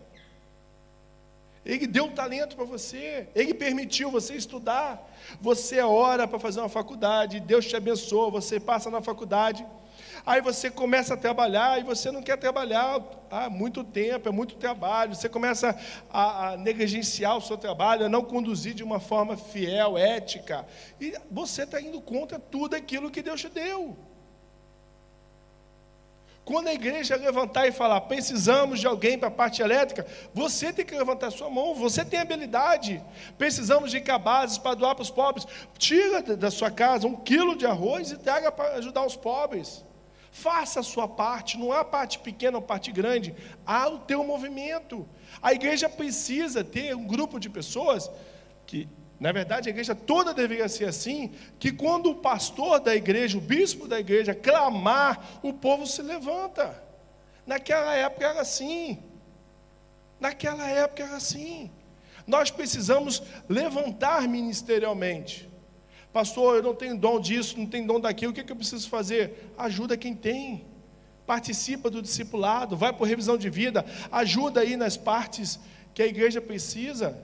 [1.65, 5.11] Ele deu talento para você, Ele permitiu você estudar.
[5.41, 9.65] Você ora para fazer uma faculdade, Deus te abençoa, você passa na faculdade.
[10.25, 14.55] Aí você começa a trabalhar e você não quer trabalhar há muito tempo, é muito
[14.55, 15.15] trabalho.
[15.15, 15.77] Você começa
[16.09, 20.65] a, a negligenciar o seu trabalho, a não conduzir de uma forma fiel, ética.
[20.99, 23.97] E você está indo contra tudo aquilo que Deus te deu.
[26.45, 30.85] Quando a igreja levantar e falar, precisamos de alguém para a parte elétrica, você tem
[30.85, 33.03] que levantar sua mão, você tem habilidade.
[33.35, 35.47] Precisamos de cabazes para doar para os pobres.
[35.75, 39.83] Tira da sua casa um quilo de arroz e traga para ajudar os pobres.
[40.31, 43.33] Faça a sua parte, não há parte pequena ou parte grande,
[43.65, 45.07] há o teu movimento.
[45.41, 48.11] A igreja precisa ter um grupo de pessoas
[48.67, 48.87] que,
[49.19, 53.41] na verdade, a igreja toda deveria ser assim, que quando o pastor da igreja, o
[53.41, 56.83] bispo da igreja clamar, o povo se levanta.
[57.45, 58.99] Naquela época era assim.
[60.19, 61.71] Naquela época era assim.
[62.27, 65.49] Nós precisamos levantar ministerialmente.
[66.11, 68.55] Pastor, eu não tenho dom disso, não tenho dom daquilo, o que, é que eu
[68.55, 69.51] preciso fazer?
[69.57, 70.65] Ajuda quem tem.
[71.25, 75.59] Participa do discipulado, vai por revisão de vida, ajuda aí nas partes
[75.93, 77.17] que a igreja precisa.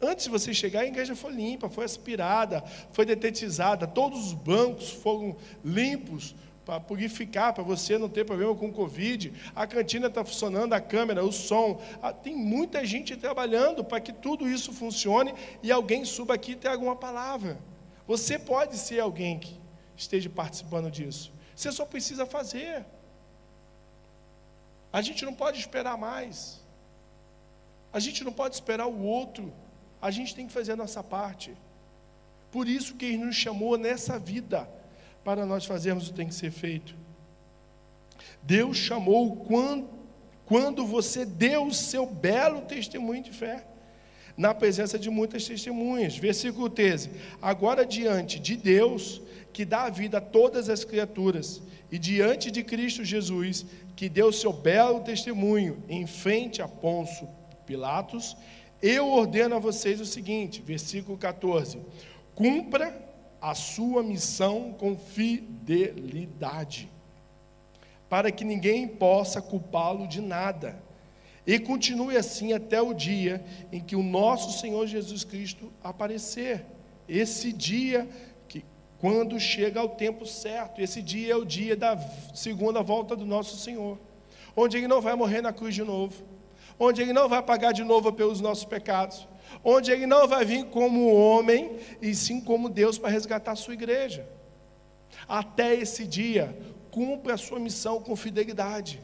[0.00, 4.90] Antes de você chegar, a igreja foi limpa, foi aspirada, foi detetizada, todos os bancos
[4.90, 6.34] foram limpos
[6.66, 9.32] para purificar, para você não ter problema com Covid.
[9.54, 11.80] A cantina está funcionando, a câmera, o som.
[12.02, 15.32] Ah, tem muita gente trabalhando para que tudo isso funcione
[15.62, 17.58] e alguém suba aqui e traga uma palavra.
[18.06, 19.58] Você pode ser alguém que
[19.96, 21.32] esteja participando disso.
[21.54, 22.84] Você só precisa fazer.
[24.92, 26.60] A gente não pode esperar mais.
[27.92, 29.52] A gente não pode esperar o outro.
[30.06, 31.52] A gente tem que fazer a nossa parte.
[32.52, 34.68] Por isso que Ele nos chamou nessa vida,
[35.24, 36.94] para nós fazermos o que tem que ser feito.
[38.40, 39.88] Deus chamou quando,
[40.44, 43.66] quando você deu o seu belo testemunho de fé
[44.36, 46.16] na presença de muitas testemunhas.
[46.16, 47.10] Versículo 13:
[47.42, 49.20] Agora diante de Deus,
[49.52, 53.66] que dá a vida a todas as criaturas, e diante de Cristo Jesus,
[53.96, 57.28] que deu seu belo testemunho em frente a Ponço
[57.66, 58.36] Pilatos,
[58.88, 61.78] eu ordeno a vocês o seguinte, versículo 14:
[62.34, 63.04] cumpra
[63.40, 66.88] a sua missão com fidelidade,
[68.08, 70.84] para que ninguém possa culpá-lo de nada
[71.46, 76.66] e continue assim até o dia em que o nosso Senhor Jesus Cristo aparecer.
[77.08, 78.08] Esse dia
[78.48, 78.64] que
[78.98, 81.96] quando chega ao tempo certo, esse dia é o dia da
[82.34, 83.96] segunda volta do nosso Senhor,
[84.56, 86.24] onde ele não vai morrer na cruz de novo,
[86.78, 89.26] onde ele não vai pagar de novo pelos nossos pecados,
[89.64, 93.74] onde ele não vai vir como homem e sim como Deus para resgatar a sua
[93.74, 94.28] igreja.
[95.28, 96.56] Até esse dia,
[96.90, 99.00] cumpra a sua missão com fidelidade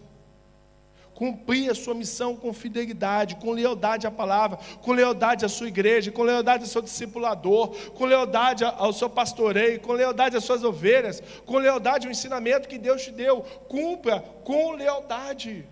[1.23, 6.11] cumprir a sua missão com fidelidade, com lealdade à palavra, com lealdade à sua igreja,
[6.11, 11.23] com lealdade ao seu discipulador, com lealdade ao seu pastoreio, com lealdade às suas ovelhas,
[11.47, 13.43] com lealdade ao ensinamento que Deus te deu.
[13.69, 15.65] Cumpra com lealdade.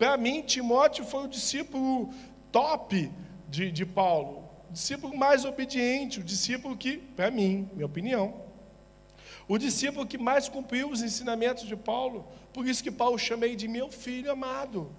[0.00, 2.08] Para mim, Timóteo foi o discípulo
[2.50, 3.12] top
[3.50, 8.40] de, de Paulo, o discípulo mais obediente, o discípulo que, para mim, minha opinião,
[9.46, 13.68] o discípulo que mais cumpriu os ensinamentos de Paulo, por isso que Paulo chamei de
[13.68, 14.90] meu filho amado.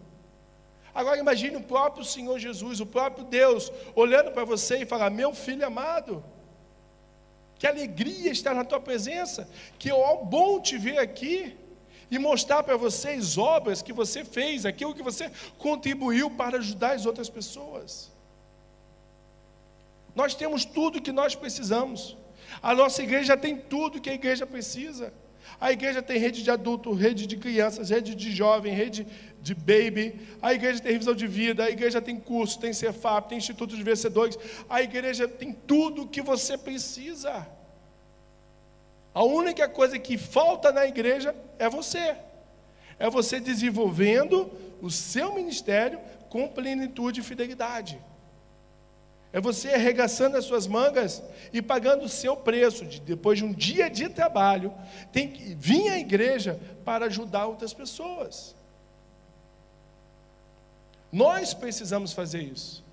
[0.94, 5.34] Agora imagine o próprio Senhor Jesus, o próprio Deus, olhando para você e falar: Meu
[5.34, 6.24] filho amado,
[7.58, 11.58] que alegria estar na tua presença, que é bom te ver aqui
[12.12, 17.06] e mostrar para vocês obras que você fez, aquilo que você contribuiu para ajudar as
[17.06, 18.12] outras pessoas.
[20.14, 22.18] Nós temos tudo que nós precisamos.
[22.62, 25.14] A nossa igreja tem tudo que a igreja precisa.
[25.60, 29.08] A igreja tem rede de adulto, rede de crianças, rede de jovem, rede
[29.42, 30.20] de baby.
[30.42, 33.84] A igreja tem revisão de vida, a igreja tem curso, tem Cefap, tem Instituto de
[33.84, 34.38] Vencedores.
[34.70, 37.48] A igreja tem tudo que você precisa.
[39.14, 42.16] A única coisa que falta na igreja é você.
[42.98, 48.00] É você desenvolvendo o seu ministério com plenitude e fidelidade.
[49.34, 52.86] É você arregaçando as suas mangas e pagando o seu preço.
[52.86, 54.74] De, depois de um dia de trabalho,
[55.12, 58.56] tem que vir à igreja para ajudar outras pessoas.
[61.12, 62.84] Nós precisamos fazer isso.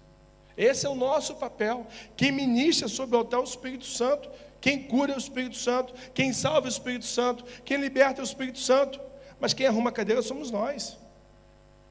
[0.57, 1.87] Esse é o nosso papel.
[2.17, 4.29] Quem ministra sobre o altar é o Espírito Santo.
[4.61, 5.95] Quem cura é o Espírito Santo.
[6.13, 7.45] Quem salva é o Espírito Santo.
[7.65, 9.01] Quem liberta é o Espírito Santo.
[9.41, 10.99] Mas quem arruma a cadeira somos nós.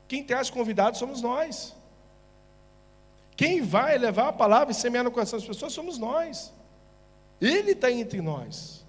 [0.07, 1.75] Quem traz convidados somos nós.
[3.35, 6.51] Quem vai levar a palavra e semear no coração das pessoas somos nós.
[7.39, 8.85] Ele está entre nós.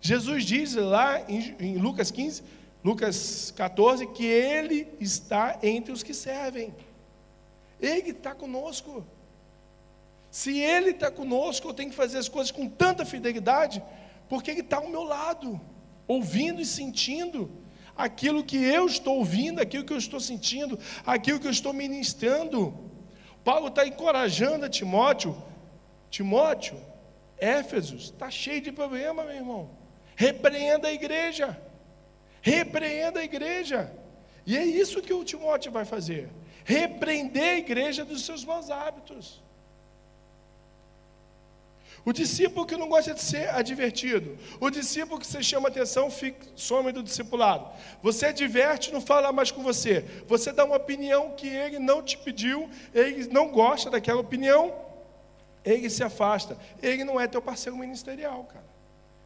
[0.00, 2.42] Jesus diz lá em, Lucas 15,
[2.84, 6.74] Lucas 14, que Ele está entre os que servem.
[7.80, 9.06] Ele está conosco.
[10.34, 13.80] Se Ele está conosco, eu tenho que fazer as coisas com tanta fidelidade,
[14.28, 15.60] porque Ele está ao meu lado,
[16.08, 17.48] ouvindo e sentindo
[17.96, 22.76] aquilo que eu estou ouvindo, aquilo que eu estou sentindo, aquilo que eu estou ministrando.
[23.44, 25.40] Paulo está encorajando a Timóteo.
[26.10, 26.80] Timóteo,
[27.38, 29.70] Éfeso, está cheio de problema, meu irmão.
[30.16, 31.56] Repreenda a igreja.
[32.42, 33.96] Repreenda a igreja.
[34.44, 36.28] E é isso que o Timóteo vai fazer.
[36.64, 39.43] Repreender a igreja dos seus maus hábitos.
[42.04, 44.36] O discípulo que não gosta de ser advertido.
[44.60, 47.66] O discípulo que você chama atenção, fica, some do discipulado.
[48.02, 50.04] Você adverte, não fala mais com você.
[50.26, 54.74] Você dá uma opinião que ele não te pediu, ele não gosta daquela opinião,
[55.64, 56.58] ele se afasta.
[56.82, 58.66] Ele não é teu parceiro ministerial, cara.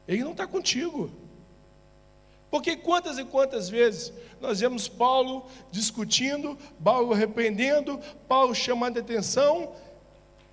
[0.07, 1.11] Ele não está contigo.
[2.49, 9.75] Porque quantas e quantas vezes nós vemos Paulo discutindo, Paulo repreendendo, Paulo chamando atenção,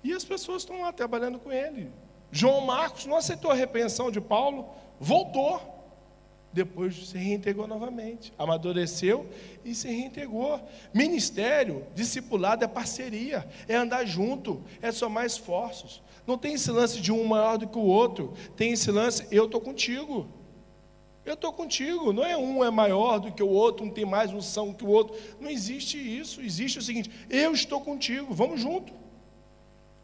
[0.02, 1.90] e as pessoas estão lá trabalhando com ele.
[2.36, 4.68] João Marcos não aceitou a repreensão de Paulo,
[5.00, 5.74] voltou.
[6.52, 9.26] Depois se reintegrou novamente, amadureceu
[9.64, 10.60] e se reintegrou.
[10.92, 16.02] Ministério, discipulado é parceria, é andar junto, é somar esforços.
[16.26, 19.46] Não tem esse lance de um maior do que o outro, tem esse lance, eu
[19.46, 20.26] estou contigo.
[21.24, 24.32] Eu estou contigo, não é um é maior do que o outro, um tem mais
[24.32, 25.16] unção que o outro.
[25.40, 26.40] Não existe isso.
[26.40, 28.92] Existe o seguinte: eu estou contigo, vamos junto.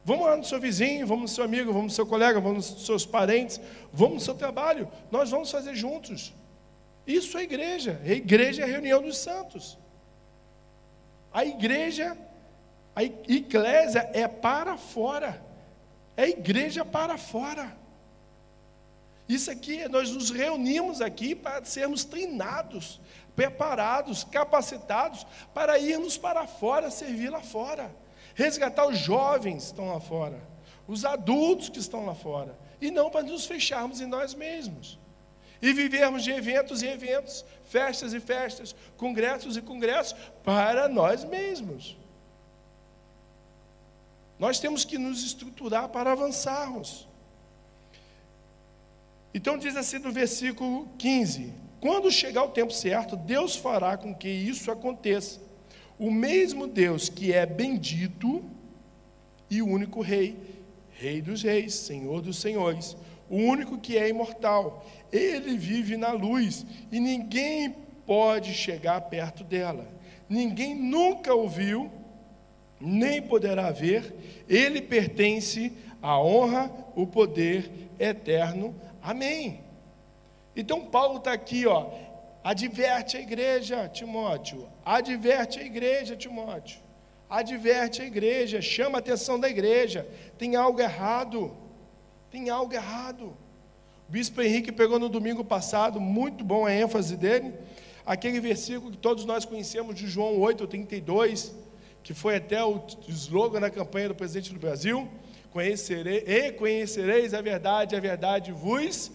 [0.04, 2.86] Vamos lá no seu vizinho, vamos no seu amigo, vamos no seu colega, vamos nos
[2.86, 3.60] seus parentes,
[3.92, 4.90] vamos no seu trabalho.
[5.10, 6.34] Nós vamos fazer juntos.
[7.06, 8.00] Isso é igreja.
[8.04, 9.78] A igreja é a reunião dos santos.
[11.32, 12.16] A igreja,
[12.96, 15.40] a igreja é para fora.
[16.16, 17.76] É igreja para fora.
[19.28, 23.00] Isso aqui, nós nos reunimos aqui para sermos treinados,
[23.36, 28.01] preparados, capacitados para irmos para fora, servir lá fora
[28.34, 30.40] resgatar os jovens que estão lá fora,
[30.86, 34.98] os adultos que estão lá fora, e não para nos fecharmos em nós mesmos.
[35.60, 41.96] E vivermos de eventos em eventos, festas e festas, congressos e congressos, para nós mesmos.
[44.38, 47.06] Nós temos que nos estruturar para avançarmos.
[49.32, 54.28] Então diz assim no versículo 15: Quando chegar o tempo certo, Deus fará com que
[54.28, 55.40] isso aconteça
[56.02, 58.44] o mesmo Deus que é bendito
[59.48, 60.36] e o único Rei,
[60.90, 62.96] Rei dos Reis, Senhor dos Senhores,
[63.30, 64.84] o único que é imortal.
[65.12, 69.86] Ele vive na luz e ninguém pode chegar perto dela.
[70.28, 71.88] Ninguém nunca ouviu,
[72.80, 74.44] nem poderá ver.
[74.48, 78.74] Ele pertence à honra, o poder eterno.
[79.00, 79.60] Amém.
[80.56, 81.90] Então Paulo está aqui, ó.
[82.42, 84.68] Adverte a igreja, Timóteo.
[84.84, 86.80] Adverte a igreja, Timóteo.
[87.30, 90.06] Adverte a igreja, chama a atenção da igreja.
[90.36, 91.56] Tem algo errado.
[92.30, 93.36] Tem algo errado.
[94.08, 97.54] O bispo Henrique pegou no domingo passado, muito bom a ênfase dele,
[98.04, 101.54] aquele versículo que todos nós conhecemos de João 8, 32,
[102.02, 105.08] que foi até o slogan da campanha do presidente do Brasil.
[105.50, 109.12] Conhecerei, e conhecereis a verdade, a verdade vos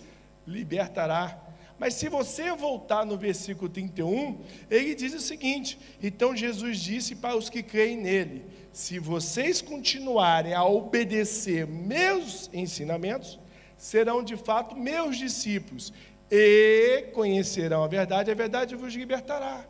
[0.47, 1.46] libertará.
[1.79, 7.35] Mas se você voltar no versículo 31, ele diz o seguinte: Então Jesus disse para
[7.35, 13.39] os que creem nele: Se vocês continuarem a obedecer meus ensinamentos,
[13.77, 15.93] serão de fato meus discípulos
[16.31, 19.63] e conhecerão a verdade, a verdade vos libertará.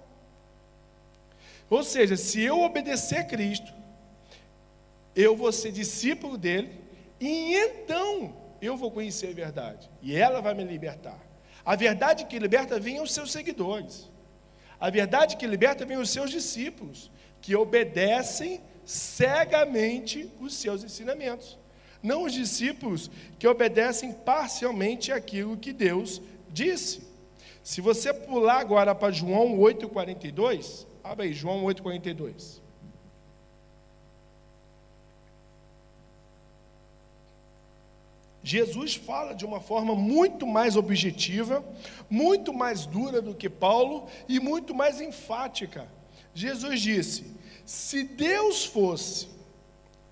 [1.70, 3.72] Ou seja, se eu obedecer a Cristo,
[5.14, 6.70] eu vou ser discípulo dele,
[7.20, 11.27] e então eu vou conhecer a verdade, e ela vai me libertar.
[11.68, 14.10] A verdade que liberta vem aos seus seguidores.
[14.80, 21.60] A verdade que liberta vem aos seus discípulos, que obedecem cegamente os seus ensinamentos.
[22.02, 27.06] Não os discípulos que obedecem parcialmente aquilo que Deus disse.
[27.62, 32.62] Se você pular agora para João 8,42, abre aí, João 8,42.
[38.48, 41.62] Jesus fala de uma forma muito mais objetiva,
[42.10, 45.86] muito mais dura do que Paulo e muito mais enfática.
[46.34, 49.28] Jesus disse: Se Deus fosse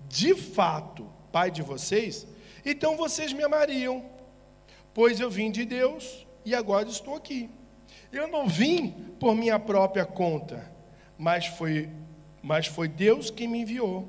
[0.06, 2.26] de fato Pai de vocês,
[2.62, 4.04] então vocês me amariam,
[4.92, 7.48] pois eu vim de Deus e agora estou aqui.
[8.12, 10.70] Eu não vim por minha própria conta,
[11.16, 11.88] mas foi,
[12.42, 14.06] mas foi Deus quem me enviou.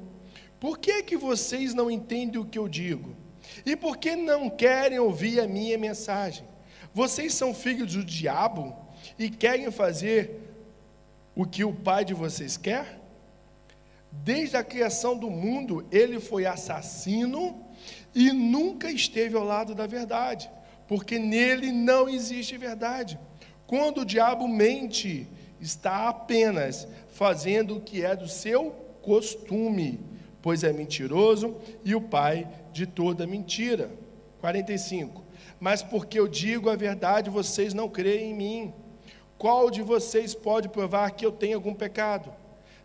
[0.59, 3.26] Por que, que vocês não entendem o que eu digo?
[3.65, 6.45] E por que não querem ouvir a minha mensagem?
[6.93, 8.75] Vocês são filhos do diabo
[9.17, 10.41] e querem fazer
[11.35, 12.99] o que o pai de vocês quer?
[14.11, 17.63] Desde a criação do mundo, ele foi assassino
[18.15, 20.49] e nunca esteve ao lado da verdade,
[20.87, 23.19] porque nele não existe verdade.
[23.67, 25.27] Quando o diabo mente,
[25.59, 29.99] está apenas fazendo o que é do seu costume,
[30.41, 32.47] pois é mentiroso e o pai
[32.77, 33.89] de toda mentira.
[34.39, 35.23] 45.
[35.59, 38.73] Mas porque eu digo a verdade, vocês não creem em mim.
[39.35, 42.31] Qual de vocês pode provar que eu tenho algum pecado?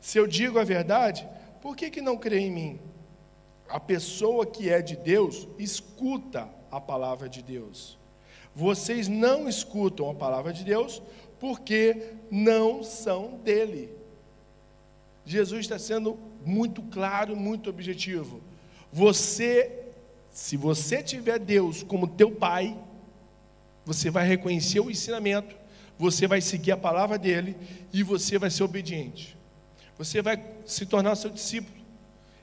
[0.00, 1.28] Se eu digo a verdade,
[1.60, 2.80] por que, que não creem em mim?
[3.68, 7.98] A pessoa que é de Deus escuta a palavra de Deus.
[8.54, 11.02] Vocês não escutam a palavra de Deus
[11.38, 13.90] porque não são dele.
[15.24, 18.40] Jesus está sendo muito claro, muito objetivo.
[18.92, 19.81] Você,
[20.32, 22.76] se você tiver Deus como teu pai,
[23.84, 25.54] você vai reconhecer o ensinamento,
[25.98, 27.56] você vai seguir a palavra dele
[27.92, 29.36] e você vai ser obediente.
[29.98, 31.82] Você vai se tornar seu discípulo.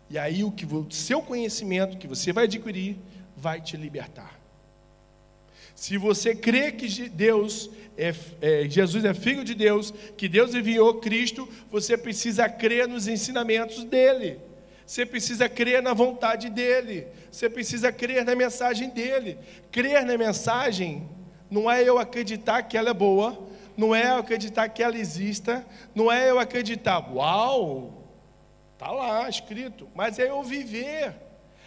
[0.09, 2.97] E aí o que o seu conhecimento que você vai adquirir
[3.35, 4.39] vai te libertar.
[5.73, 10.95] Se você crê que Deus é, é, Jesus é filho de Deus, que Deus enviou
[10.95, 14.39] Cristo, você precisa crer nos ensinamentos dele.
[14.89, 17.05] Você precisa crer na vontade dele.
[17.31, 19.37] Você precisa crer na mensagem dele.
[19.71, 21.07] Crer na mensagem
[21.47, 23.37] não é eu acreditar que ela é boa,
[23.77, 25.63] não é eu acreditar que ela exista,
[25.93, 28.03] não é eu acreditar, uau,
[28.79, 31.13] tá lá escrito, mas é eu viver,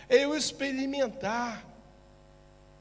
[0.08, 1.64] é eu experimentar.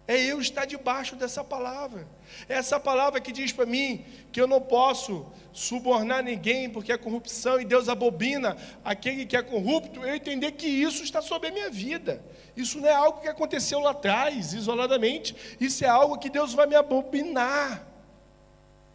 [0.07, 2.07] É eu estar debaixo dessa palavra.
[2.49, 6.97] É essa palavra que diz para mim que eu não posso subornar ninguém porque é
[6.97, 10.03] corrupção e Deus abobina aquele que é corrupto.
[10.03, 12.23] Eu entender que isso está sobre a minha vida.
[12.55, 15.35] Isso não é algo que aconteceu lá atrás, isoladamente.
[15.59, 17.87] Isso é algo que Deus vai me abobinar.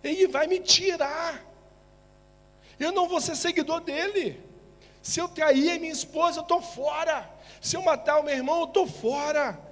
[0.02, 1.42] Ele vai me tirar.
[2.78, 4.44] Eu não vou ser seguidor dele.
[5.00, 7.30] Se eu trair a minha esposa, eu estou fora.
[7.60, 9.65] Se eu matar o meu irmão, eu estou fora.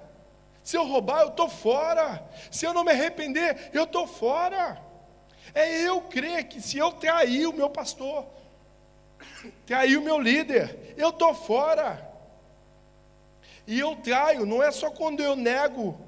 [0.65, 2.27] Se eu roubar, eu estou fora.
[2.49, 4.81] Se eu não me arrepender, eu estou fora.
[5.53, 8.25] É eu crer que se eu trair o meu pastor,
[9.63, 12.11] trair o meu líder, eu estou fora.
[13.67, 15.99] E eu traio, não é só quando eu nego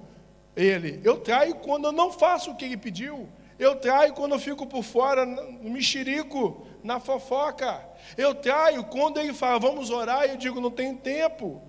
[0.56, 3.30] ele, eu traio quando eu não faço o que ele pediu.
[3.60, 7.80] Eu traio quando eu fico por fora, no mexerico, na fofoca.
[8.18, 11.62] Eu traio quando ele fala, vamos orar, e eu digo, não tenho tempo.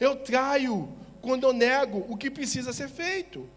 [0.00, 0.92] Eu traio
[1.22, 3.48] quando eu nego o que precisa ser feito.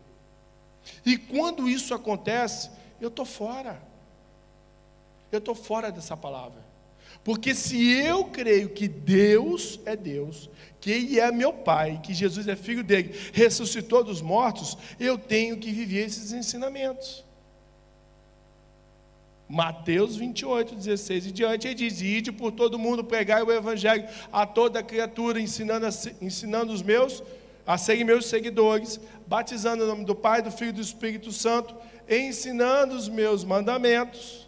[1.06, 2.70] E quando isso acontece,
[3.02, 3.82] eu estou fora.
[5.32, 6.64] Eu estou fora dessa palavra.
[7.24, 10.48] Porque se eu creio que Deus é Deus,
[10.80, 15.58] que Ele é meu Pai, que Jesus é filho dele, ressuscitou dos mortos, eu tenho
[15.58, 17.26] que viver esses ensinamentos.
[19.48, 24.46] Mateus 28, 16 e diante, ele diz: Ide por todo mundo, pregai o Evangelho a
[24.46, 25.88] toda criatura, ensinando,
[26.22, 27.24] ensinando os meus
[27.66, 31.76] a serem meus seguidores, batizando em nome do Pai, do Filho e do Espírito Santo,
[32.10, 34.48] ensinando os meus mandamentos,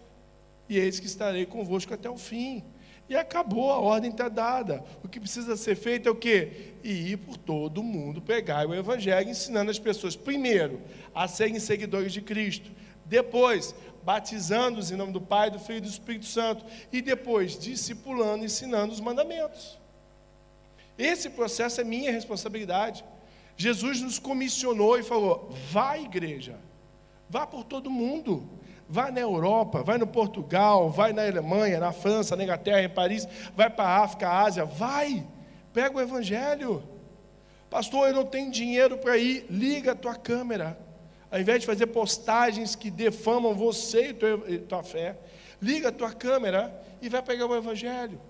[0.70, 2.64] e eis que estarei convosco até o fim.
[3.10, 4.84] E acabou, a ordem está dada.
[5.02, 6.74] O que precisa ser feito é o quê?
[6.84, 10.82] E ir por todo o mundo, pregar o Evangelho, ensinando as pessoas, primeiro,
[11.16, 12.70] a serem seguidores de Cristo,
[13.06, 18.44] depois, batizando-os em nome do Pai, do Filho e do Espírito Santo, e depois, discipulando,
[18.44, 19.80] ensinando os mandamentos.
[20.98, 23.06] Esse processo é minha responsabilidade.
[23.56, 26.58] Jesus nos comissionou e falou: vá igreja,
[27.30, 28.48] vá por todo mundo,
[28.88, 33.28] vá na Europa, vai no Portugal, vai na Alemanha, na França, na Inglaterra, em Paris,
[33.56, 35.26] vai para a África, Ásia, vai,
[35.74, 36.84] pega o Evangelho.
[37.70, 40.80] Pastor, eu não tenho dinheiro para ir, liga a tua câmera.
[41.30, 44.16] Ao invés de fazer postagens que defamam você
[44.48, 45.18] e tua fé,
[45.62, 48.22] liga a tua câmera e vai pegar o Evangelho.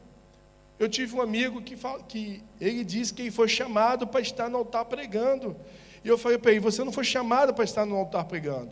[0.79, 4.49] Eu tive um amigo que, fala, que ele disse que ele foi chamado para estar
[4.49, 5.55] no altar pregando.
[6.03, 8.71] E eu falei para ele: você não foi chamado para estar no altar pregando.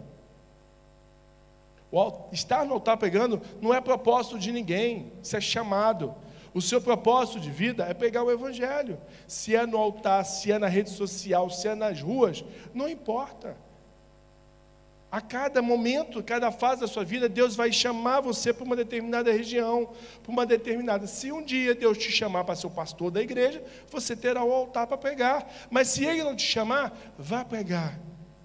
[1.92, 6.14] O, estar no altar pregando não é propósito de ninguém, isso é chamado.
[6.54, 8.98] O seu propósito de vida é pegar o Evangelho.
[9.28, 13.58] Se é no altar, se é na rede social, se é nas ruas, não importa.
[15.16, 19.32] A cada momento, cada fase da sua vida, Deus vai chamar você para uma determinada
[19.32, 21.08] região, para uma determinada.
[21.08, 24.52] Se um dia Deus te chamar para ser o pastor da igreja, você terá o
[24.52, 25.50] altar para pregar.
[25.70, 27.98] Mas se Ele não te chamar, vá pregar.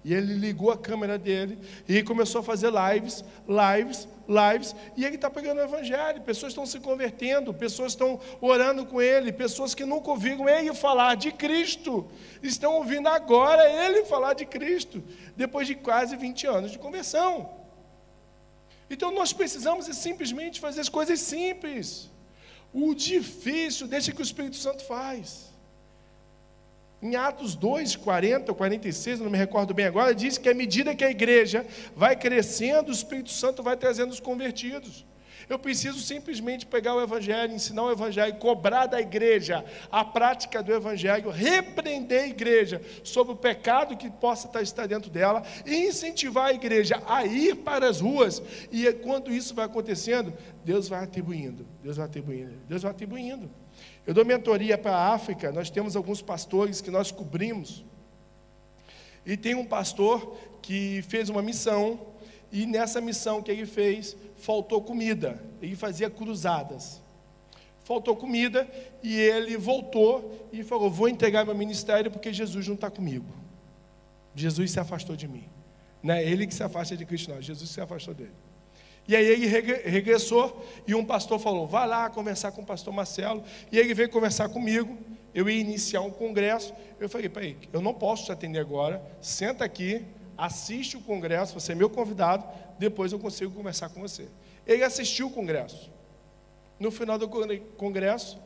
[0.03, 5.15] E ele ligou a câmera dele e começou a fazer lives, lives, lives, e ele
[5.15, 6.21] está pegando o evangelho.
[6.21, 11.15] Pessoas estão se convertendo, pessoas estão orando com ele, pessoas que nunca ouviram ele falar
[11.15, 12.09] de Cristo,
[12.41, 15.03] estão ouvindo agora ele falar de Cristo,
[15.37, 17.61] depois de quase 20 anos de conversão.
[18.89, 22.09] Então nós precisamos simplesmente fazer as coisas simples.
[22.73, 25.50] O difícil, deixa que o Espírito Santo faz.
[27.01, 30.93] Em Atos 2, 40 ou 46, não me recordo bem agora, diz que à medida
[30.93, 35.03] que a igreja vai crescendo, o Espírito Santo vai trazendo os convertidos.
[35.49, 40.71] Eu preciso simplesmente pegar o Evangelho, ensinar o Evangelho, cobrar da igreja a prática do
[40.71, 46.53] Evangelho, repreender a igreja sobre o pecado que possa estar dentro dela e incentivar a
[46.53, 48.41] igreja a ir para as ruas.
[48.71, 50.31] E quando isso vai acontecendo,
[50.63, 53.49] Deus vai atribuindo, Deus vai atribuindo, Deus vai atribuindo.
[54.05, 57.83] Eu dou mentoria para a África, nós temos alguns pastores que nós cobrimos.
[59.25, 61.99] E tem um pastor que fez uma missão,
[62.51, 65.41] e nessa missão que ele fez, faltou comida.
[65.61, 66.99] Ele fazia cruzadas.
[67.83, 68.67] Faltou comida
[69.01, 73.25] e ele voltou e falou: Vou entregar meu ministério porque Jesus não está comigo.
[74.35, 75.45] Jesus se afastou de mim.
[76.01, 77.41] Não é ele que se afasta de Cristo, não.
[77.41, 78.33] Jesus se afastou dele.
[79.07, 83.43] E aí ele regressou e um pastor falou: Vá lá conversar com o pastor Marcelo.
[83.71, 84.97] E ele veio conversar comigo.
[85.33, 86.73] Eu ia iniciar um congresso.
[86.99, 89.01] Eu falei: Peraí, eu não posso te atender agora.
[89.21, 90.05] Senta aqui,
[90.37, 91.53] assiste o congresso.
[91.59, 92.45] Você é meu convidado.
[92.77, 94.27] Depois eu consigo conversar com você.
[94.65, 95.91] Ele assistiu o congresso.
[96.79, 98.39] No final do congresso,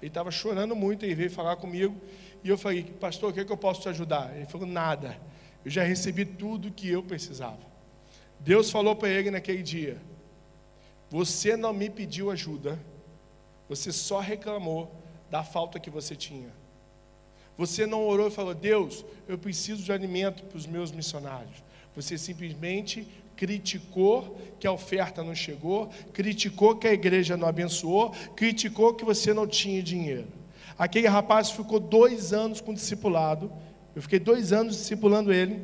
[0.00, 1.04] ele estava chorando muito.
[1.04, 1.96] Ele veio falar comigo.
[2.44, 4.34] E eu falei: Pastor, o que, é que eu posso te ajudar?
[4.36, 5.18] Ele falou: Nada.
[5.64, 7.77] Eu já recebi tudo que eu precisava.
[8.40, 9.98] Deus falou para ele naquele dia:
[11.10, 12.78] Você não me pediu ajuda,
[13.68, 14.90] você só reclamou
[15.30, 16.50] da falta que você tinha.
[17.56, 21.62] Você não orou e falou: Deus, eu preciso de alimento para os meus missionários.
[21.94, 28.94] Você simplesmente criticou que a oferta não chegou, criticou que a igreja não abençoou, criticou
[28.94, 30.26] que você não tinha dinheiro.
[30.78, 33.50] Aquele rapaz ficou dois anos com discipulado.
[33.94, 35.60] Eu fiquei dois anos discipulando ele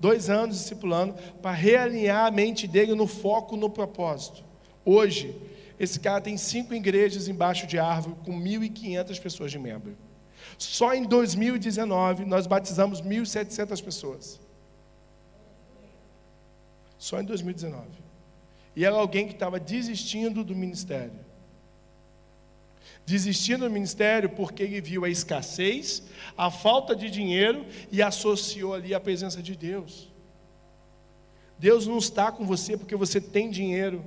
[0.00, 4.44] dois anos discipulando, para realinhar a mente dele no foco, no propósito.
[4.84, 5.34] Hoje,
[5.78, 9.96] esse cara tem cinco igrejas embaixo de árvore, com 1.500 pessoas de membro.
[10.56, 14.40] Só em 2019, nós batizamos 1.700 pessoas.
[16.96, 17.86] Só em 2019.
[18.74, 21.27] E era alguém que estava desistindo do ministério
[23.08, 26.02] desistindo do ministério porque ele viu a escassez,
[26.36, 30.10] a falta de dinheiro e associou ali a presença de Deus.
[31.58, 34.04] Deus não está com você porque você tem dinheiro,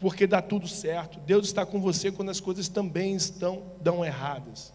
[0.00, 1.20] porque dá tudo certo.
[1.20, 4.72] Deus está com você quando as coisas também estão dão erradas.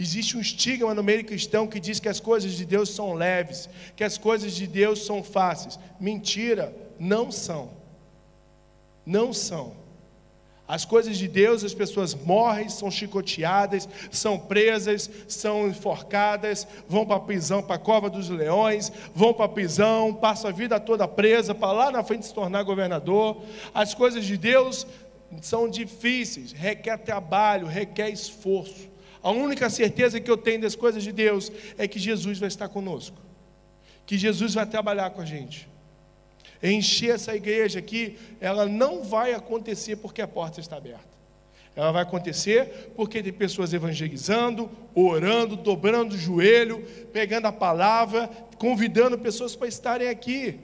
[0.00, 3.68] Existe um estigma no meio cristão que diz que as coisas de Deus são leves,
[3.94, 5.78] que as coisas de Deus são fáceis.
[6.00, 7.72] Mentira, não são.
[9.04, 9.81] Não são.
[10.72, 17.16] As coisas de Deus, as pessoas morrem, são chicoteadas, são presas, são enforcadas, vão para
[17.16, 21.06] a prisão, para a cova dos leões, vão para a prisão, passam a vida toda
[21.06, 23.42] presa, para lá na frente se tornar governador.
[23.74, 24.86] As coisas de Deus
[25.42, 28.88] são difíceis, requer trabalho, requer esforço.
[29.22, 32.70] A única certeza que eu tenho das coisas de Deus é que Jesus vai estar
[32.70, 33.18] conosco,
[34.06, 35.70] que Jesus vai trabalhar com a gente
[36.62, 41.12] encher essa igreja aqui, ela não vai acontecer porque a porta está aberta.
[41.74, 49.18] Ela vai acontecer porque tem pessoas evangelizando, orando, dobrando o joelho, pegando a palavra, convidando
[49.18, 50.60] pessoas para estarem aqui.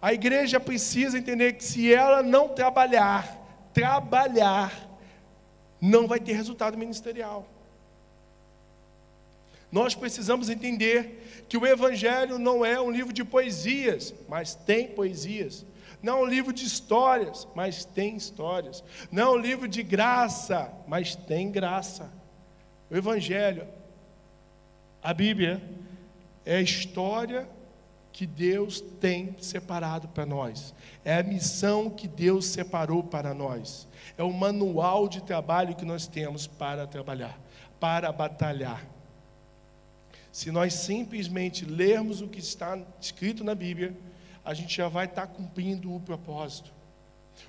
[0.00, 3.38] A igreja precisa entender que se ela não trabalhar,
[3.74, 4.88] trabalhar,
[5.80, 7.46] não vai ter resultado ministerial.
[9.72, 15.64] Nós precisamos entender que o Evangelho não é um livro de poesias, mas tem poesias.
[16.02, 18.84] Não é um livro de histórias, mas tem histórias.
[19.10, 22.12] Não é um livro de graça, mas tem graça.
[22.90, 23.66] O Evangelho,
[25.02, 25.62] a Bíblia,
[26.44, 27.48] é a história
[28.12, 30.74] que Deus tem separado para nós.
[31.02, 33.88] É a missão que Deus separou para nós.
[34.18, 37.40] É o manual de trabalho que nós temos para trabalhar,
[37.80, 38.91] para batalhar.
[40.32, 43.94] Se nós simplesmente lermos o que está escrito na Bíblia,
[44.42, 46.72] a gente já vai estar cumprindo o propósito.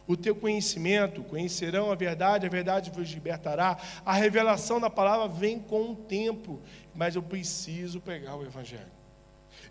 [0.06, 3.78] O teu conhecimento, conhecerão a verdade, a verdade vos libertará.
[4.06, 6.62] A revelação da palavra vem com o tempo,
[6.94, 9.03] mas eu preciso pegar o Evangelho.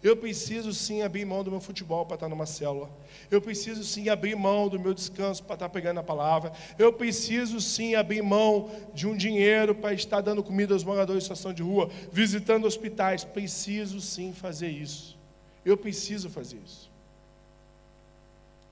[0.02, 2.90] Eu preciso sim abrir mão do meu futebol para estar numa célula.
[3.30, 6.52] Eu preciso sim abrir mão do meu descanso para estar pegando a palavra.
[6.76, 11.24] Eu preciso sim abrir mão de um dinheiro para estar dando comida aos moradores de
[11.24, 13.22] situação de rua, visitando hospitais.
[13.22, 15.16] Preciso sim fazer isso.
[15.64, 16.90] Eu preciso fazer isso.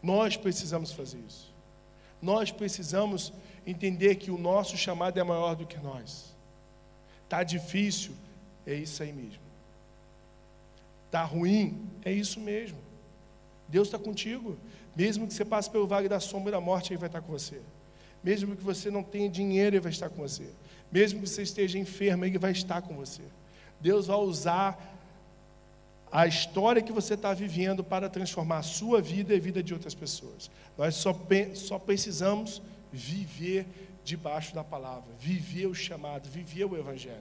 [0.03, 1.55] Nós precisamos fazer isso.
[2.21, 3.33] Nós precisamos
[3.65, 6.35] entender que o nosso chamado é maior do que nós.
[7.29, 8.13] Tá difícil,
[8.67, 9.50] é isso aí mesmo.
[11.11, 11.77] Está ruim?
[12.05, 12.79] É isso mesmo.
[13.69, 14.57] Deus está contigo.
[14.95, 17.61] Mesmo que você passe pelo vale da sombra da morte, Ele vai estar com você.
[18.23, 20.49] Mesmo que você não tenha dinheiro, Ele vai estar com você.
[20.91, 23.23] Mesmo que você esteja enfermo, Ele vai estar com você.
[23.81, 24.79] Deus vai usar
[26.13, 29.75] a história que você está vivendo para transformar a sua vida e a vida de
[29.75, 30.49] outras pessoas.
[30.79, 31.13] Nós só,
[31.55, 33.67] só precisamos viver
[34.05, 37.19] debaixo da palavra, viver o chamado, viver o evangelho.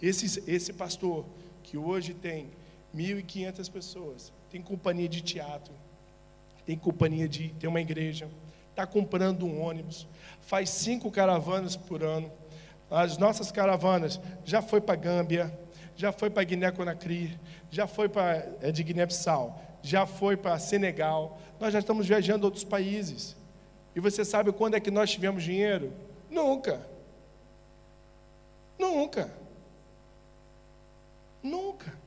[0.00, 1.24] Esse, esse pastor
[1.62, 2.50] que hoje tem
[2.94, 5.72] 1.500 pessoas, tem companhia de teatro,
[6.64, 8.28] tem companhia de, tem uma igreja,
[8.70, 10.06] está comprando um ônibus,
[10.40, 12.30] faz cinco caravanas por ano.
[12.90, 15.56] As nossas caravanas já foi para Gâmbia,
[15.94, 17.38] já foi para Guiné-Conakry,
[17.70, 21.38] já foi para é de Guiné-Bissau, já foi para Senegal.
[21.60, 23.36] Nós já estamos viajando a outros países.
[23.94, 25.92] E você sabe quando é que nós tivemos dinheiro?
[26.30, 26.80] Nunca.
[28.78, 29.30] Nunca.
[31.42, 31.98] Nunca.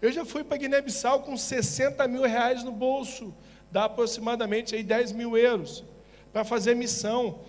[0.00, 3.34] Eu já fui para Guiné-Bissau com 60 mil reais no bolso,
[3.70, 5.82] dá aproximadamente aí 10 mil euros,
[6.32, 7.40] para fazer missão,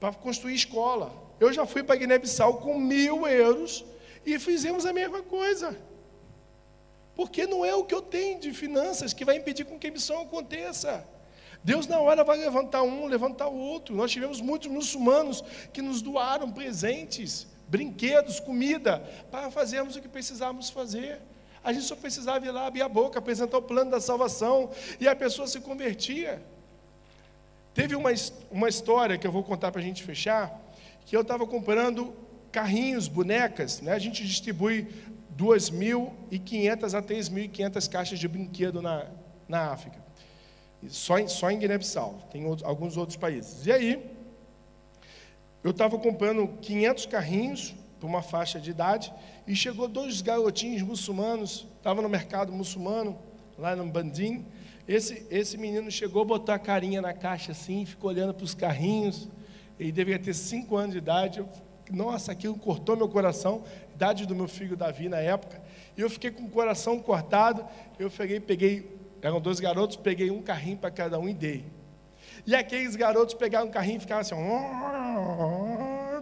[0.00, 1.12] para construir escola.
[1.38, 3.84] Eu já fui para Guiné-Bissau com mil euros
[4.26, 5.76] e fizemos a mesma coisa.
[7.14, 9.90] Porque não é o que eu tenho de finanças que vai impedir com que a
[9.90, 11.06] missão aconteça.
[11.62, 13.94] Deus, na hora, vai levantar um, levantar o outro.
[13.94, 15.42] Nós tivemos muitos muçulmanos
[15.72, 18.98] que nos doaram presentes, brinquedos, comida,
[19.30, 21.20] para fazermos o que precisávamos fazer.
[21.62, 25.08] A gente só precisava ir lá, abrir a boca, apresentar o plano da salvação, e
[25.08, 26.42] a pessoa se convertia.
[27.72, 28.10] Teve uma,
[28.50, 30.60] uma história que eu vou contar para a gente fechar,
[31.06, 32.14] que eu estava comprando
[32.52, 33.92] carrinhos, bonecas, né?
[33.92, 34.88] a gente distribui
[35.36, 39.06] 2.500 a 3.500 caixas de brinquedo na,
[39.48, 40.04] na África.
[40.88, 43.66] Só em, só em Guiné-Bissau, tem alguns outros países.
[43.66, 44.13] E aí,
[45.64, 49.10] eu estava comprando 500 carrinhos para uma faixa de idade,
[49.46, 53.18] e chegou dois garotinhos muçulmanos, estava no mercado muçulmano,
[53.58, 54.44] lá no Bandim.
[54.86, 59.26] Esse, esse menino chegou, botou a carinha na caixa assim, ficou olhando para os carrinhos.
[59.80, 61.38] Ele deveria ter cinco anos de idade.
[61.38, 61.48] Eu,
[61.90, 63.62] nossa, aquilo cortou meu coração,
[63.94, 65.62] idade do meu filho Davi na época.
[65.96, 67.64] E eu fiquei com o coração cortado.
[67.98, 71.64] Eu peguei, peguei, eram dois garotos, peguei um carrinho para cada um e dei.
[72.46, 74.34] E aqueles garotos pegaram um carrinho e ficavam assim,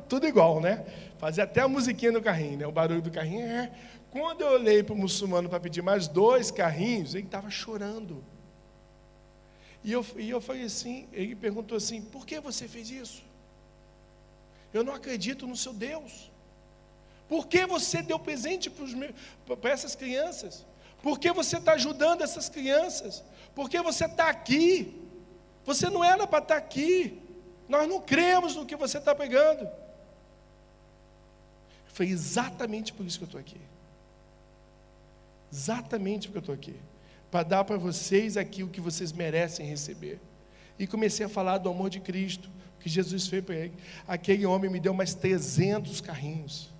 [0.08, 0.84] tudo igual, né?
[1.18, 2.66] Fazia até a musiquinha no carrinho, né?
[2.66, 3.46] O barulho do carrinho.
[3.46, 3.72] É.
[4.10, 8.22] Quando eu olhei para o muçulmano para pedir mais dois carrinhos, ele estava chorando.
[9.82, 13.22] E eu, e eu falei assim, ele perguntou assim, por que você fez isso?
[14.72, 16.30] Eu não acredito no seu Deus.
[17.28, 20.64] Por que você deu presente para essas crianças?
[21.02, 23.24] Por que você está ajudando essas crianças?
[23.54, 25.01] Por que você está aqui?
[25.64, 27.20] Você não era para estar aqui.
[27.68, 29.68] Nós não cremos no que você está pegando.
[31.86, 33.60] Foi exatamente por isso que eu estou aqui.
[35.52, 36.76] Exatamente porque eu estou aqui.
[37.30, 40.18] Para dar para vocês aqui o que vocês merecem receber.
[40.78, 42.50] E comecei a falar do amor de Cristo,
[42.80, 43.74] que Jesus fez para ele.
[44.08, 46.70] Aquele homem me deu mais 300 carrinhos.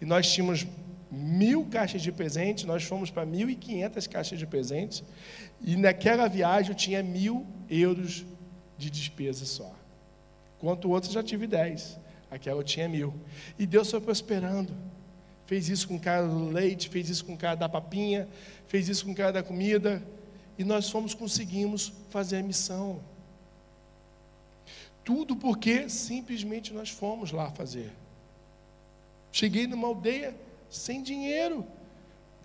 [0.00, 0.66] E nós tínhamos
[1.12, 5.04] mil caixas de presente, nós fomos para 1.500 caixas de presentes.
[5.60, 8.24] E naquela viagem eu tinha mil euros
[8.78, 9.70] de despesa só.
[10.56, 12.00] Enquanto o outro já tive 10.
[12.30, 13.12] Aquela eu tinha mil.
[13.58, 14.74] E Deus foi prosperando.
[15.44, 18.26] Fez isso com o cara do leite, fez isso com o cara da papinha,
[18.66, 20.02] fez isso com o cara da comida.
[20.56, 23.00] E nós fomos, conseguimos fazer a missão.
[25.04, 27.92] Tudo porque simplesmente nós fomos lá fazer.
[29.30, 30.34] Cheguei numa aldeia
[30.76, 31.66] sem dinheiro.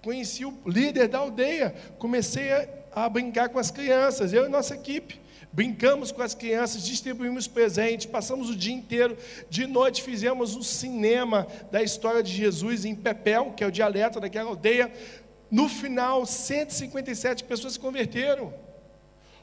[0.03, 1.73] Conheci o líder da aldeia.
[1.97, 5.19] Comecei a, a brincar com as crianças, eu e nossa equipe.
[5.51, 9.17] Brincamos com as crianças, distribuímos presentes, passamos o dia inteiro.
[9.49, 14.19] De noite fizemos um cinema da história de Jesus em Pepel, que é o dialeto
[14.19, 14.91] daquela aldeia.
[15.49, 18.53] No final, 157 pessoas se converteram.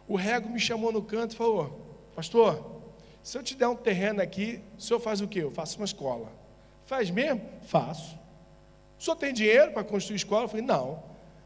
[0.07, 2.83] O rego me chamou no canto e falou: Pastor,
[3.23, 5.41] se eu te der um terreno aqui, o senhor faz o quê?
[5.41, 6.31] Eu faço uma escola.
[6.85, 7.41] Faz mesmo?
[7.63, 8.24] Faço.
[9.05, 10.45] O senhor tem dinheiro para construir escola?
[10.45, 11.03] Eu falei: Não,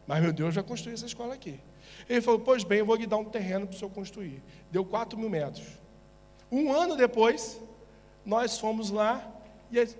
[0.07, 1.59] mas meu Deus vai construir essa escola aqui.
[2.07, 4.41] Ele falou: Pois bem, eu vou lhe dar um terreno para o senhor construir.
[4.71, 5.67] Deu 4 mil metros.
[6.49, 7.59] Um ano depois,
[8.25, 9.29] nós fomos lá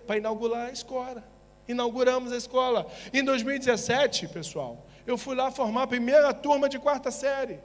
[0.08, 1.22] para inaugurar a escola.
[1.68, 2.88] Inauguramos a escola.
[3.14, 7.60] Em 2017, pessoal, eu fui lá formar a primeira turma de quarta série.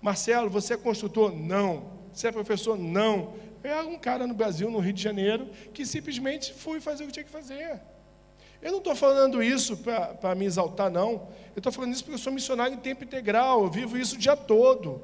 [0.00, 1.34] Marcelo, você é construtor?
[1.34, 1.90] Não.
[2.12, 2.78] Você é professor?
[2.78, 3.34] Não.
[3.64, 7.08] Eu era um cara no Brasil, no Rio de Janeiro, que simplesmente fui fazer o
[7.08, 7.80] que tinha que fazer.
[8.60, 11.28] Eu não estou falando isso para me exaltar, não.
[11.54, 14.18] Eu estou falando isso porque eu sou missionário em tempo integral, eu vivo isso o
[14.18, 15.02] dia todo.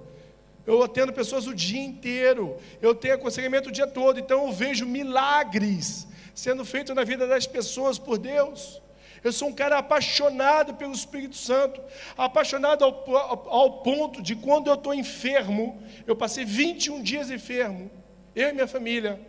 [0.67, 4.87] Eu atendo pessoas o dia inteiro, eu tenho aconselhamento o dia todo, então eu vejo
[4.87, 8.81] milagres sendo feitos na vida das pessoas por Deus.
[9.23, 11.81] Eu sou um cara apaixonado pelo Espírito Santo,
[12.17, 17.91] apaixonado ao, ao ponto de quando eu estou enfermo, eu passei 21 dias enfermo,
[18.35, 19.21] eu e minha família.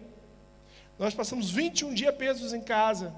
[0.97, 3.13] Nós passamos 21 dias presos em casa.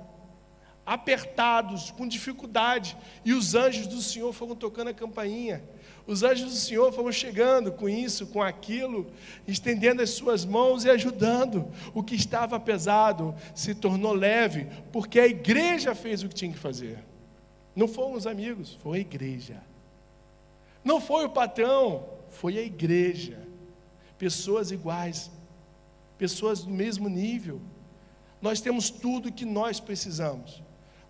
[0.86, 5.64] Apertados, com dificuldade, e os anjos do Senhor foram tocando a campainha.
[6.06, 9.12] Os anjos do Senhor foram chegando com isso, com aquilo,
[9.48, 11.68] estendendo as suas mãos e ajudando.
[11.96, 16.60] O que estava pesado se tornou leve, porque a igreja fez o que tinha que
[16.60, 17.04] fazer.
[17.76, 19.64] Não foram os amigos, foi a igreja.
[20.84, 23.40] Não foi o patrão, foi a igreja.
[24.20, 25.32] Pessoas iguais,
[26.20, 27.60] pessoas do mesmo nível.
[28.40, 30.62] Nós temos tudo que nós precisamos.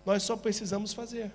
[0.06, 1.32] Nós só precisamos fazer.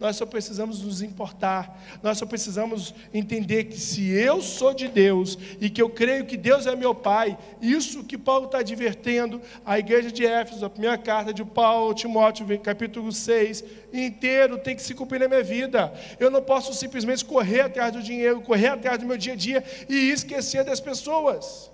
[0.00, 1.80] Nós só precisamos nos importar.
[2.02, 6.36] Nós só precisamos entender que se eu sou de Deus e que eu creio que
[6.36, 10.98] Deus é meu Pai, isso que Paulo está advertendo a igreja de Éfeso, a primeira
[10.98, 15.92] carta de Paulo, Timóteo, capítulo 6, inteiro tem que se cumprir na minha vida.
[16.18, 19.64] Eu não posso simplesmente correr atrás do dinheiro, correr atrás do meu dia a dia
[19.88, 21.70] e esquecer das pessoas.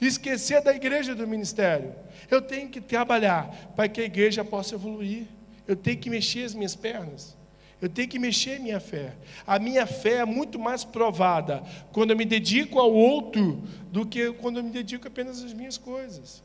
[0.00, 1.94] Esquecer da igreja do ministério.
[2.30, 5.26] Eu tenho que trabalhar para que a igreja possa evoluir.
[5.66, 7.36] Eu tenho que mexer as minhas pernas.
[7.80, 9.14] Eu tenho que mexer minha fé.
[9.46, 14.32] A minha fé é muito mais provada quando eu me dedico ao outro do que
[14.34, 16.42] quando eu me dedico apenas às minhas coisas.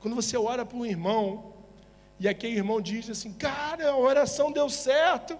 [0.00, 1.54] Quando você ora para um irmão
[2.18, 5.38] e aquele irmão diz assim: Cara, a oração deu certo,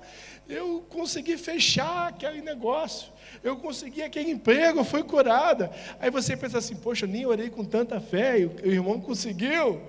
[0.49, 3.12] eu consegui fechar aquele negócio,
[3.45, 5.70] eu consegui aquele emprego, foi curada.
[6.01, 9.82] Aí você pensa assim: Poxa, eu nem orei com tanta fé, o irmão conseguiu.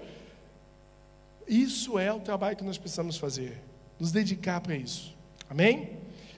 [1.48, 3.58] Isso é o trabalho que nós precisamos fazer,
[3.98, 5.16] nos dedicar para isso.
[5.50, 5.92] Amém?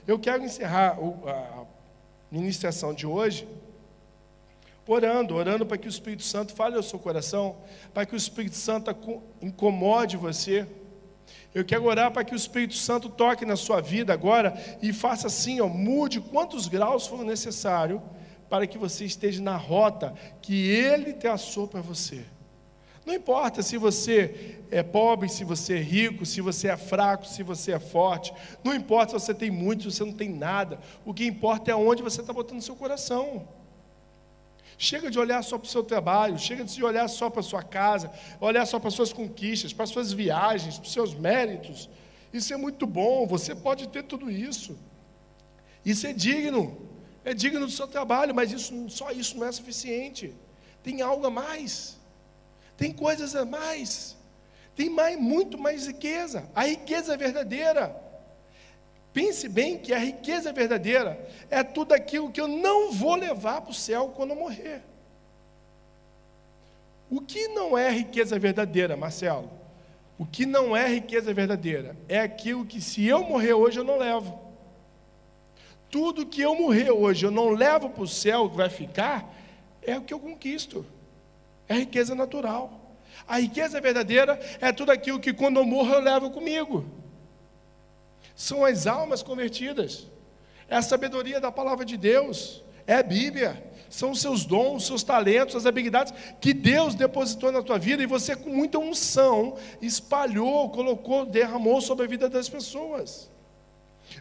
[0.06, 0.96] Eu quero encerrar
[1.26, 1.64] a
[2.30, 3.48] ministração de hoje
[4.86, 7.56] orando, orando para que o Espírito Santo fale ao seu coração,
[7.92, 8.94] para que o Espírito Santo
[9.42, 10.66] incomode você.
[11.54, 15.26] Eu quero orar para que o Espírito Santo toque na sua vida agora e faça
[15.28, 18.02] assim, ó, mude quantos graus for necessário
[18.48, 22.24] para que você esteja na rota que Ele traçou para você.
[23.08, 27.42] Não importa se você é pobre, se você é rico, se você é fraco, se
[27.42, 28.34] você é forte.
[28.62, 30.78] Não importa se você tem muito, se você não tem nada.
[31.06, 33.48] O que importa é onde você está botando seu coração.
[34.80, 37.64] Chega de olhar só para o seu trabalho, chega de olhar só para a sua
[37.64, 41.90] casa, olhar só para as suas conquistas, para as suas viagens, para os seus méritos.
[42.32, 44.78] Isso é muito bom, você pode ter tudo isso.
[45.84, 46.80] Isso é digno,
[47.24, 50.32] é digno do seu trabalho, mas isso, só isso não é suficiente.
[50.80, 51.98] Tem algo a mais.
[52.76, 54.16] Tem coisas a mais.
[54.76, 56.48] Tem mais, muito mais riqueza.
[56.54, 58.07] A riqueza verdadeira.
[59.18, 61.18] Pense bem que a riqueza verdadeira
[61.50, 64.80] é tudo aquilo que eu não vou levar para o céu quando eu morrer.
[67.10, 69.50] O que não é riqueza verdadeira, Marcelo?
[70.16, 73.98] O que não é riqueza verdadeira é aquilo que, se eu morrer hoje, eu não
[73.98, 74.38] levo.
[75.90, 79.34] Tudo que eu morrer hoje, eu não levo para o céu, que vai ficar,
[79.82, 80.86] é o que eu conquisto
[81.68, 82.70] é riqueza natural.
[83.26, 86.97] A riqueza verdadeira é tudo aquilo que quando eu morro eu levo comigo.
[88.38, 90.06] São as almas convertidas.
[90.68, 92.62] É a sabedoria da palavra de Deus.
[92.86, 93.60] É a Bíblia.
[93.90, 98.06] São os seus dons, seus talentos, as habilidades que Deus depositou na tua vida e
[98.06, 103.28] você, com muita unção, espalhou, colocou, derramou sobre a vida das pessoas.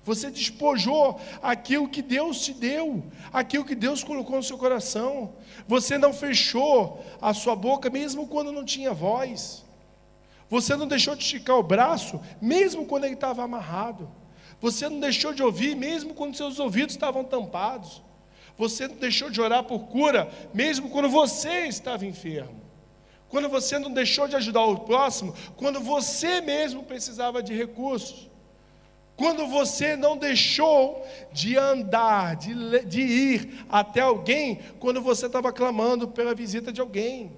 [0.04, 5.36] Você despojou aquilo que Deus te deu, aquilo que Deus colocou no seu coração.
[5.68, 9.67] Você não fechou a sua boca mesmo quando não tinha voz.
[10.50, 14.10] Você não deixou de esticar o braço mesmo quando ele estava amarrado.
[14.60, 18.02] Você não deixou de ouvir mesmo quando seus ouvidos estavam tampados.
[18.58, 22.62] Você não deixou de orar por cura mesmo quando você estava enfermo.
[23.30, 28.30] Quando você não deixou de ajudar o próximo, quando você mesmo precisava de recursos.
[29.18, 36.08] Quando você não deixou de andar, de, de ir até alguém, quando você estava clamando
[36.08, 37.36] pela visita de alguém.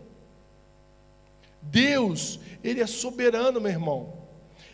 [1.61, 4.13] Deus, Ele é soberano, meu irmão.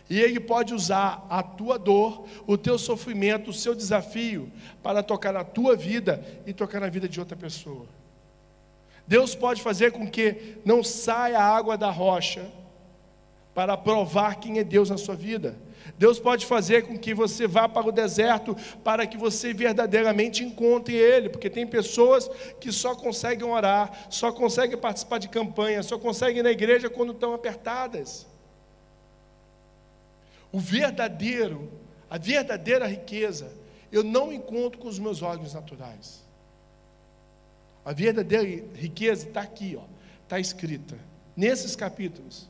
[0.08, 4.50] E Ele pode usar a tua dor, o teu sofrimento, o seu desafio,
[4.82, 7.86] para tocar na tua vida e tocar na vida de outra pessoa.
[9.06, 12.50] Deus pode fazer com que não saia água da rocha,
[13.56, 15.56] para provar quem é Deus na sua vida.
[15.98, 20.94] Deus pode fazer com que você vá para o deserto para que você verdadeiramente encontre
[20.94, 22.28] Ele, porque tem pessoas
[22.60, 27.12] que só conseguem orar, só conseguem participar de campanha, só conseguem ir na igreja quando
[27.12, 28.26] estão apertadas.
[30.52, 31.70] O verdadeiro,
[32.08, 33.52] a verdadeira riqueza,
[33.90, 36.24] eu não encontro com os meus olhos naturais.
[37.84, 39.84] A verdadeira riqueza está aqui, ó,
[40.24, 40.98] está escrita
[41.36, 42.48] nesses capítulos.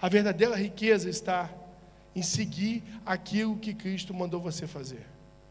[0.00, 1.50] A verdadeira riqueza está
[2.14, 5.06] em seguir aquilo que Cristo mandou você fazer.